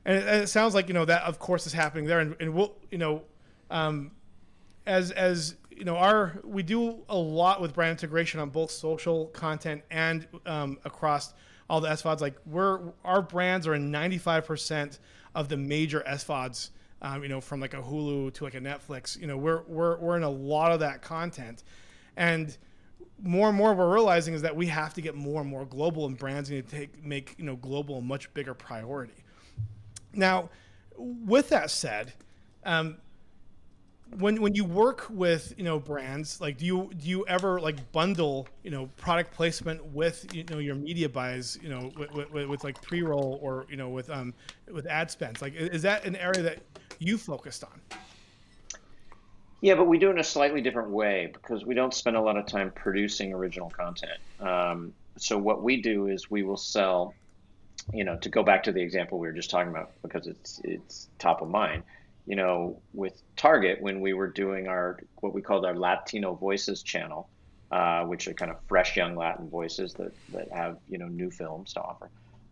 [0.06, 2.20] and it, sounds like you know that of course is happening there.
[2.20, 3.24] And, and we'll you know
[3.70, 4.12] um,
[4.86, 9.28] as as you know our we do a lot with brand integration on both social
[9.28, 11.34] content and um, across
[11.70, 15.00] all the SVODs like we're our brands are in 95%
[15.36, 16.72] of the major SVODs
[17.02, 19.20] um, you know, from like a Hulu to like a Netflix.
[19.20, 21.64] You know, we're we're we're in a lot of that content,
[22.16, 22.56] and
[23.22, 26.06] more and more we're realizing is that we have to get more and more global,
[26.06, 29.24] and brands need to take make you know global a much bigger priority.
[30.14, 30.50] Now,
[30.98, 32.14] with that said.
[32.64, 32.98] Um,
[34.18, 37.94] when when you work with you know brands like do you do you ever like
[37.94, 42.46] bundle you know product placement with you know your media buys you know with, with,
[42.46, 44.34] with like pre-roll or you know with um
[44.70, 46.60] with ad spends like is that an area that
[47.02, 47.82] you focused on.
[49.62, 52.22] Yeah, but we do it in a slightly different way because we don't spend a
[52.22, 54.20] lot of time producing original content.
[54.40, 57.14] Um, so what we do is we will sell,
[57.94, 60.60] you know, to go back to the example we were just talking about because it's
[60.64, 61.84] it's top of mind.
[62.26, 66.82] You know, with Target when we were doing our what we called our Latino Voices
[66.82, 67.30] channel,
[67.72, 71.30] uh, which are kind of fresh young Latin voices that that have you know new
[71.30, 72.10] films to offer.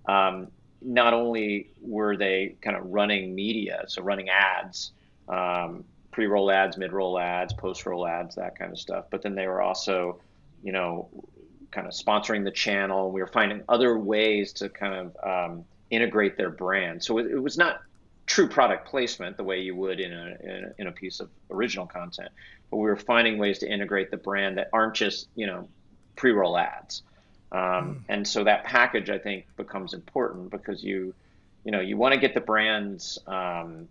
[0.07, 0.47] Um,
[0.81, 4.91] not only were they kind of running media, so running ads,
[5.27, 9.61] um, pre-roll ads, mid-roll ads, post-roll ads, that kind of stuff, but then they were
[9.61, 10.19] also,
[10.63, 11.09] you know,
[11.71, 13.11] kind of sponsoring the channel.
[13.11, 17.03] We were finding other ways to kind of um, integrate their brand.
[17.03, 17.81] So it, it, was not
[18.25, 21.29] true product placement the way you would in a, in a, in a piece of
[21.51, 22.29] original content,
[22.69, 25.67] but we were finding ways to integrate the brand that aren't just you know
[26.15, 27.03] pre-roll ads.
[27.51, 28.01] Um, mm.
[28.09, 31.15] And so that package, I think, becomes important because you,
[31.63, 33.87] you know, you want to get the brand's um,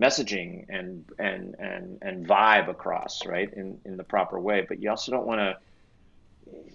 [0.00, 4.64] messaging and and and and vibe across, right, in in the proper way.
[4.66, 5.56] But you also don't want to,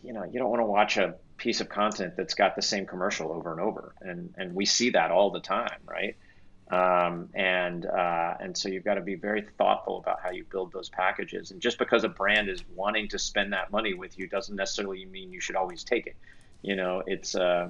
[0.04, 2.86] you know, you don't want to watch a piece of content that's got the same
[2.86, 6.16] commercial over and over, and and we see that all the time, right?
[6.72, 10.72] Um, and uh, and so you've got to be very thoughtful about how you build
[10.72, 11.52] those packages.
[11.52, 15.06] And just because a brand is wanting to spend that money with you doesn't necessarily
[15.06, 16.16] mean you should always take it.
[16.62, 17.70] You know, it's uh,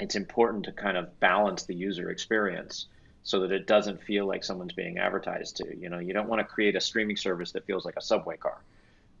[0.00, 2.86] it's important to kind of balance the user experience
[3.22, 5.76] so that it doesn't feel like someone's being advertised to.
[5.76, 8.36] You know, you don't want to create a streaming service that feels like a subway
[8.36, 8.58] car.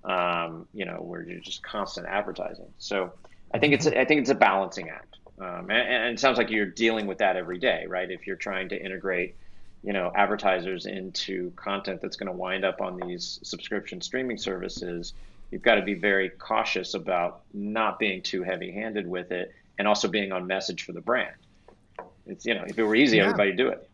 [0.02, 2.72] Um, you know, where you're just constant advertising.
[2.78, 3.12] So
[3.52, 5.16] I think it's I think it's a balancing act.
[5.38, 8.10] Um, and, and, it sounds like you're dealing with that every day, right?
[8.10, 9.36] If you're trying to integrate,
[9.82, 15.14] you know, advertisers into content that's going to wind up on these subscription streaming services,
[15.50, 20.08] you've got to be very cautious about not being too heavy-handed with it, and also
[20.08, 21.34] being on message for the brand.
[22.26, 23.24] It's you know, if it were easy, yeah.
[23.24, 23.89] everybody do it.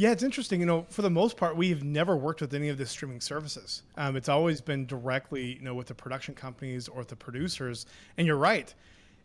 [0.00, 0.60] Yeah, it's interesting.
[0.60, 3.82] You know, for the most part, we've never worked with any of the streaming services.
[3.98, 7.84] Um, it's always been directly, you know, with the production companies or with the producers.
[8.16, 8.74] And you're right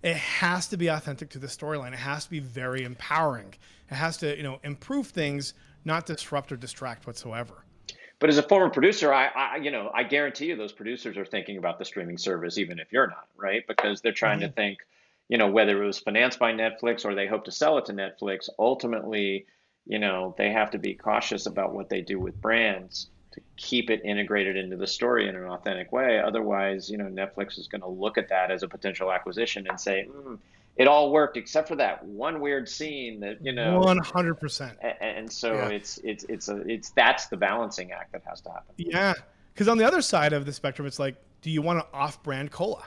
[0.03, 1.93] it has to be authentic to the storyline.
[1.93, 3.55] It has to be very empowering.
[3.89, 7.63] It has to, you know, improve things, not disrupt or distract whatsoever.
[8.19, 11.25] But as a former producer, I, I, you know, I guarantee you those producers are
[11.25, 13.65] thinking about the streaming service, even if you're not, right?
[13.67, 14.49] Because they're trying mm-hmm.
[14.49, 14.79] to think,
[15.27, 17.93] you know, whether it was financed by Netflix or they hope to sell it to
[17.93, 18.47] Netflix.
[18.59, 19.47] Ultimately,
[19.85, 23.89] you know, they have to be cautious about what they do with brands to keep
[23.89, 26.19] it integrated into the story in an authentic way.
[26.19, 29.79] Otherwise, you know, Netflix is going to look at that as a potential acquisition and
[29.79, 30.39] say, mm,
[30.77, 35.53] it all worked except for that one weird scene that you know 100% and so
[35.53, 35.67] yeah.
[35.69, 38.73] it's it's it's a it's that's the balancing act that has to happen.
[38.77, 39.13] Yeah.
[39.53, 42.51] Because on the other side of the spectrum it's like do you want to off-brand
[42.51, 42.83] cola?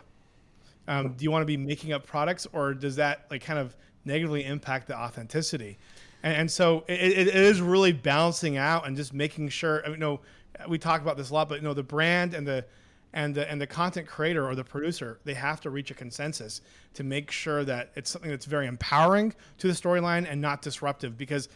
[0.86, 3.74] Um, do you want to be making up products or does that like kind of
[4.04, 5.78] negatively impact the authenticity
[6.22, 9.94] and, and so it, it is really balancing out and just making sure I mean,
[9.94, 10.20] you know
[10.68, 12.64] we talk about this a lot, but you know the brand and the
[13.12, 16.60] and the and the content creator or the producer they have to reach a consensus
[16.94, 21.16] to make sure that it's something that's very empowering to the storyline and not disruptive.
[21.16, 21.48] Because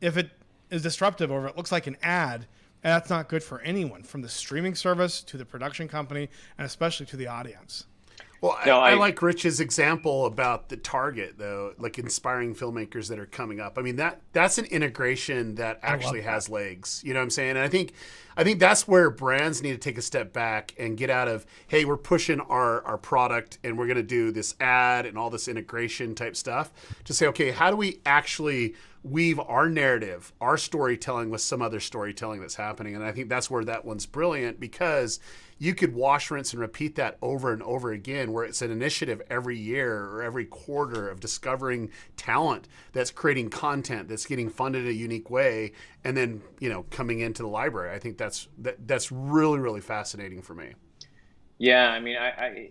[0.00, 0.30] if it
[0.70, 2.46] is disruptive or if it looks like an ad,
[2.82, 7.06] that's not good for anyone, from the streaming service to the production company and especially
[7.06, 7.86] to the audience.
[8.42, 13.20] Well, no, I, I, like Rich's example about the target, though, like inspiring filmmakers that
[13.20, 13.78] are coming up.
[13.78, 16.52] I mean that that's an integration that actually has that.
[16.52, 17.02] legs.
[17.04, 17.50] You know what I'm saying?
[17.50, 17.92] And I think
[18.36, 21.46] I think that's where brands need to take a step back and get out of,
[21.68, 25.46] hey, we're pushing our our product and we're gonna do this ad and all this
[25.46, 26.72] integration type stuff.
[27.04, 28.74] To say, okay, how do we actually
[29.04, 32.96] weave our narrative, our storytelling with some other storytelling that's happening?
[32.96, 35.20] And I think that's where that one's brilliant because
[35.62, 39.22] you could wash, rinse, and repeat that over and over again, where it's an initiative
[39.30, 44.92] every year or every quarter of discovering talent that's creating content that's getting funded a
[44.92, 45.70] unique way,
[46.02, 47.94] and then you know coming into the library.
[47.94, 50.72] I think that's that, that's really really fascinating for me.
[51.58, 52.70] Yeah, I mean, I, I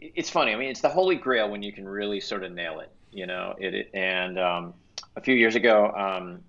[0.00, 0.52] it's funny.
[0.52, 2.90] I mean, it's the holy grail when you can really sort of nail it.
[3.12, 4.74] You know, it, it and um,
[5.14, 5.92] a few years ago.
[5.96, 6.40] Um,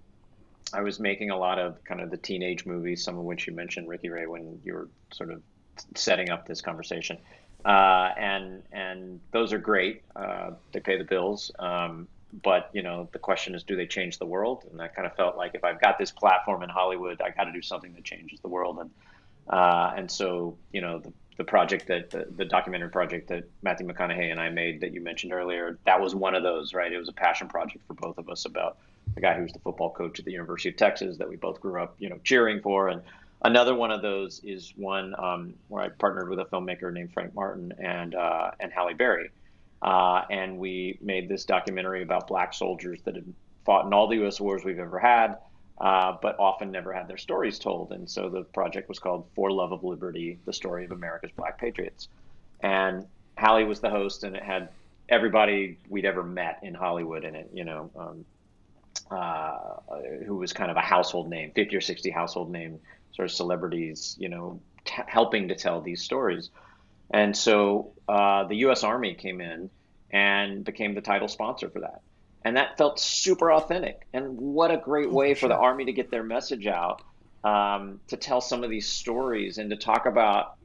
[0.73, 3.53] I was making a lot of kind of the teenage movies, some of which you
[3.53, 5.43] mentioned, Ricky Ray, when you were sort of
[5.95, 7.17] setting up this conversation.
[7.63, 10.03] Uh, and and those are great.
[10.15, 11.51] Uh, they pay the bills.
[11.57, 12.07] Um,
[12.43, 14.65] but you know, the question is, do they change the world?
[14.71, 17.45] And I kind of felt like if I've got this platform in Hollywood, I got
[17.45, 18.79] to do something that changes the world.
[18.79, 18.89] And
[19.49, 23.87] uh, and so you know, the, the project that the, the documentary project that Matthew
[23.87, 26.73] McConaughey and I made that you mentioned earlier, that was one of those.
[26.73, 26.91] Right?
[26.91, 28.77] It was a passion project for both of us about
[29.15, 31.61] the guy who was the football coach at the University of Texas that we both
[31.61, 33.01] grew up, you know, cheering for and
[33.45, 37.35] Another one of those is one um, where I partnered with a filmmaker named Frank
[37.35, 39.29] Martin and uh, and Halle Berry,
[39.83, 43.31] uh, and we made this documentary about black soldiers that had
[43.63, 44.41] fought in all the U.S.
[44.41, 45.37] wars we've ever had,
[45.79, 47.91] uh, but often never had their stories told.
[47.91, 51.59] And so the project was called For Love of Liberty: The Story of America's Black
[51.59, 52.07] Patriots.
[52.61, 53.05] And
[53.37, 54.69] Halle was the host, and it had
[55.07, 57.51] everybody we'd ever met in Hollywood in it.
[57.53, 57.91] You know.
[57.95, 58.25] Um,
[59.11, 59.77] uh,
[60.25, 62.79] who was kind of a household name, 50 or 60 household name
[63.15, 66.49] sort of celebrities, you know, t- helping to tell these stories.
[67.11, 68.83] And so uh, the U.S.
[68.83, 69.69] Army came in
[70.11, 72.01] and became the title sponsor for that.
[72.43, 74.05] And that felt super authentic.
[74.13, 77.01] And what a great way for, the Army to get their message out,
[77.43, 80.55] um, to tell some of these stories and to talk about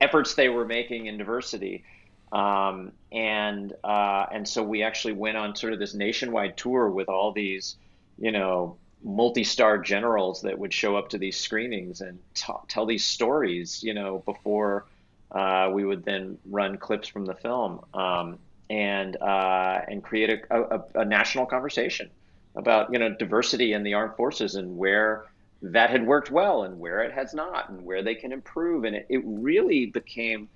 [0.00, 1.84] efforts they were making in diversity.
[2.32, 7.08] Um, and uh, and so we actually went on sort of this nationwide tour with
[7.08, 7.76] all these,
[8.18, 13.04] you know, multi-star generals that would show up to these screenings and t- tell these
[13.04, 14.86] stories, you know, before
[15.32, 18.38] uh, we would then run clips from the film um,
[18.68, 22.10] and uh, and create a, a, a, national conversation
[22.56, 25.24] about you know diversity in the armed forces and where
[25.62, 28.84] that had worked well and where it has not and where they can improve.
[28.84, 30.48] And it, it really became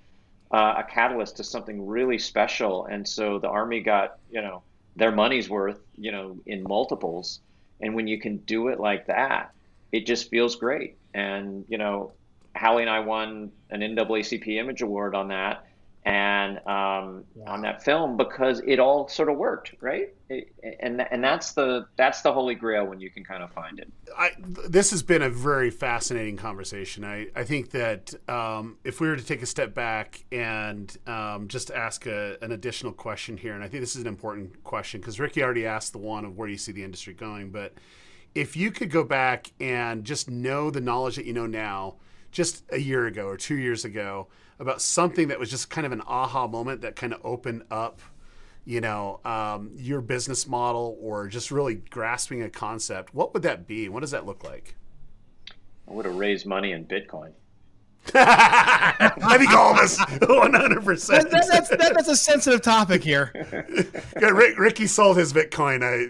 [0.51, 2.85] uh, a catalyst to something really special.
[2.85, 4.61] And so the army got you know
[4.97, 7.39] their money's worth you know in multiples
[7.81, 9.51] and when you can do it like that,
[9.91, 10.97] it just feels great.
[11.13, 12.11] And, you know,
[12.53, 15.64] Halle and I won an NAACP Image Award on that
[16.05, 20.13] and um, on that film because it all sort of worked, right?
[20.29, 23.79] It, and and that's the that's the holy grail when you can kind of find
[23.79, 23.91] it.
[24.15, 24.31] I,
[24.69, 27.03] this has been a very fascinating conversation.
[27.03, 31.47] I, I think that um, if we were to take a step back and um,
[31.47, 35.01] just ask a, an additional question here, and I think this is an important question
[35.01, 37.73] because Ricky already asked the one of where do you see the industry going, but
[38.35, 41.95] if you could go back and just know the knowledge that you know now,
[42.31, 44.27] just a year ago or two years ago
[44.59, 48.01] about something that was just kind of an aha moment that kind of opened up
[48.65, 53.67] you know um, your business model or just really grasping a concept what would that
[53.67, 54.75] be what does that look like
[55.87, 57.31] i would have raised money in bitcoin
[58.13, 61.31] I think all of us, one hundred percent.
[61.31, 63.31] That's that's a sensitive topic here.
[64.21, 65.81] yeah, Rick, Ricky sold his Bitcoin.
[65.81, 66.05] I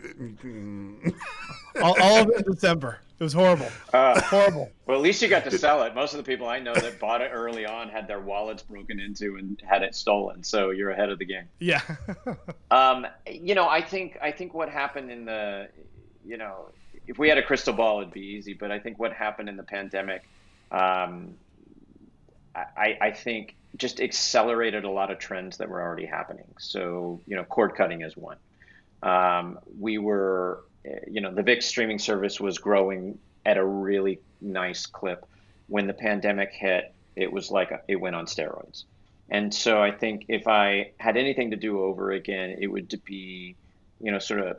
[1.81, 2.99] all, all of it in December.
[3.17, 3.67] It was horrible.
[3.93, 4.71] Uh, horrible.
[4.85, 5.95] Well, at least you got to sell it.
[5.95, 8.99] Most of the people I know that bought it early on had their wallets broken
[8.99, 10.43] into and had it stolen.
[10.43, 11.45] So you're ahead of the game.
[11.57, 11.81] Yeah.
[12.71, 15.69] um, you know, I think I think what happened in the,
[16.23, 16.69] you know,
[17.07, 18.53] if we had a crystal ball, it'd be easy.
[18.53, 20.21] But I think what happened in the pandemic,
[20.71, 21.33] um,
[22.55, 26.53] I, I think just accelerated a lot of trends that were already happening.
[26.59, 28.37] So you know, cord cutting is one.
[29.01, 30.63] Um, we were
[31.07, 35.25] you know, the VIX streaming service was growing at a really nice clip.
[35.67, 38.83] When the pandemic hit, it was like a, it went on steroids.
[39.29, 43.55] And so I think if I had anything to do over again, it would be,
[43.99, 44.57] you know, sort of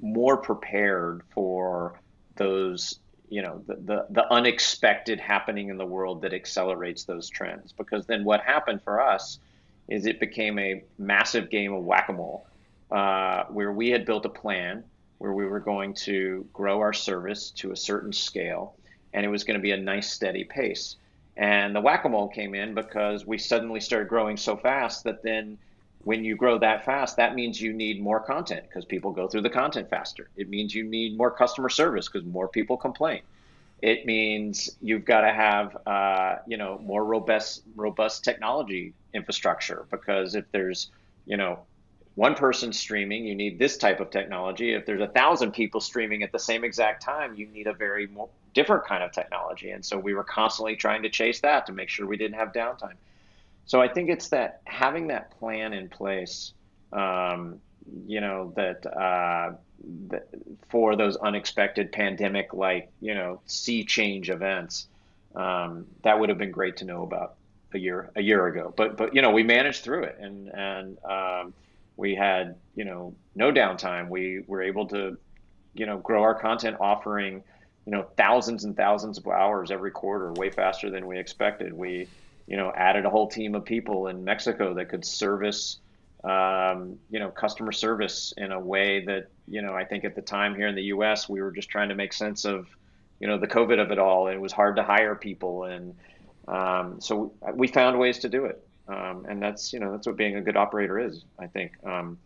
[0.00, 2.00] more prepared for
[2.36, 7.72] those, you know, the, the, the unexpected happening in the world that accelerates those trends.
[7.72, 9.40] Because then what happened for us
[9.88, 12.46] is it became a massive game of whack a mole
[12.92, 14.84] uh, where we had built a plan
[15.20, 18.74] where we were going to grow our service to a certain scale
[19.12, 20.96] and it was going to be a nice steady pace
[21.36, 25.22] And the whack a mole came in because we suddenly started growing so fast that
[25.22, 25.58] then
[26.04, 29.42] when you grow that fast, that means you need more content because people go through
[29.42, 30.30] the content faster.
[30.36, 33.20] It means you need more customer service because more people complain.
[33.82, 40.34] It means you've got to have, uh, you know, more robust, robust technology infrastructure because
[40.34, 40.90] if there's,
[41.26, 41.60] you know,
[42.20, 44.74] one person streaming, you need this type of technology.
[44.74, 48.08] If there's a thousand people streaming at the same exact time, you need a very
[48.08, 49.70] more, different kind of technology.
[49.70, 52.52] And so we were constantly trying to chase that to make sure we didn't have
[52.52, 52.96] downtime.
[53.64, 56.52] So I think it's that having that plan in place,
[56.92, 57.58] um,
[58.06, 59.52] you know, that, uh,
[60.08, 60.28] that
[60.68, 64.88] for those unexpected pandemic like, you know, sea change events,
[65.34, 67.36] um, that would have been great to know about
[67.72, 68.74] a year a year ago.
[68.76, 71.54] But but you know, we managed through it and and um,
[72.00, 74.08] we had you know no downtime.
[74.08, 75.18] We were able to
[75.74, 77.44] you know grow our content offering
[77.84, 81.72] you know thousands and thousands of hours every quarter, way faster than we expected.
[81.72, 82.08] We
[82.46, 85.78] you know added a whole team of people in Mexico that could service
[86.24, 90.22] um, you know customer service in a way that you know I think at the
[90.22, 91.28] time here in the U.S.
[91.28, 92.66] we were just trying to make sense of
[93.20, 94.28] you know the COVID of it all.
[94.28, 95.94] And it was hard to hire people, and
[96.48, 98.66] um, so we found ways to do it.
[98.90, 101.24] Um, and that's you know that's what being a good operator is.
[101.38, 102.18] I think um,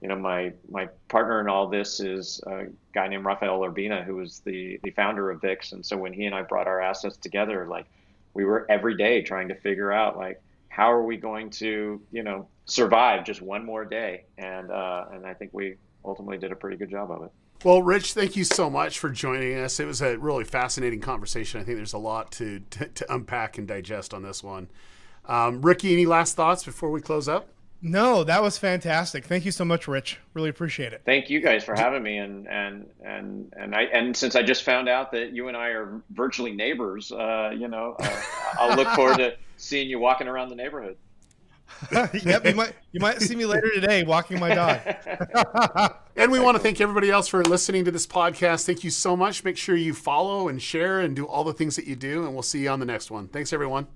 [0.00, 4.16] you know my my partner in all this is a guy named Rafael Urbina, who
[4.16, 5.72] was the the founder of VIX.
[5.72, 7.86] And so when he and I brought our assets together, like
[8.32, 12.22] we were every day trying to figure out like how are we going to you
[12.22, 14.24] know survive just one more day.
[14.38, 17.32] And uh, and I think we ultimately did a pretty good job of it.
[17.64, 19.80] Well, Rich, thank you so much for joining us.
[19.80, 21.60] It was a really fascinating conversation.
[21.60, 24.68] I think there's a lot to, to, to unpack and digest on this one.
[25.26, 27.48] Um, Ricky, any last thoughts before we close up?
[27.86, 29.26] No, that was fantastic.
[29.26, 30.18] Thank you so much, Rich.
[30.32, 31.02] Really appreciate it.
[31.04, 34.62] Thank you guys for having me, and and and and I and since I just
[34.62, 38.22] found out that you and I are virtually neighbors, uh, you know, uh,
[38.58, 40.96] I'll look forward to seeing you walking around the neighborhood.
[42.24, 44.80] yep, you might you might see me later today walking my dog.
[46.16, 48.64] and we want to thank everybody else for listening to this podcast.
[48.64, 49.44] Thank you so much.
[49.44, 52.32] Make sure you follow and share and do all the things that you do, and
[52.32, 53.28] we'll see you on the next one.
[53.28, 53.88] Thanks, everyone.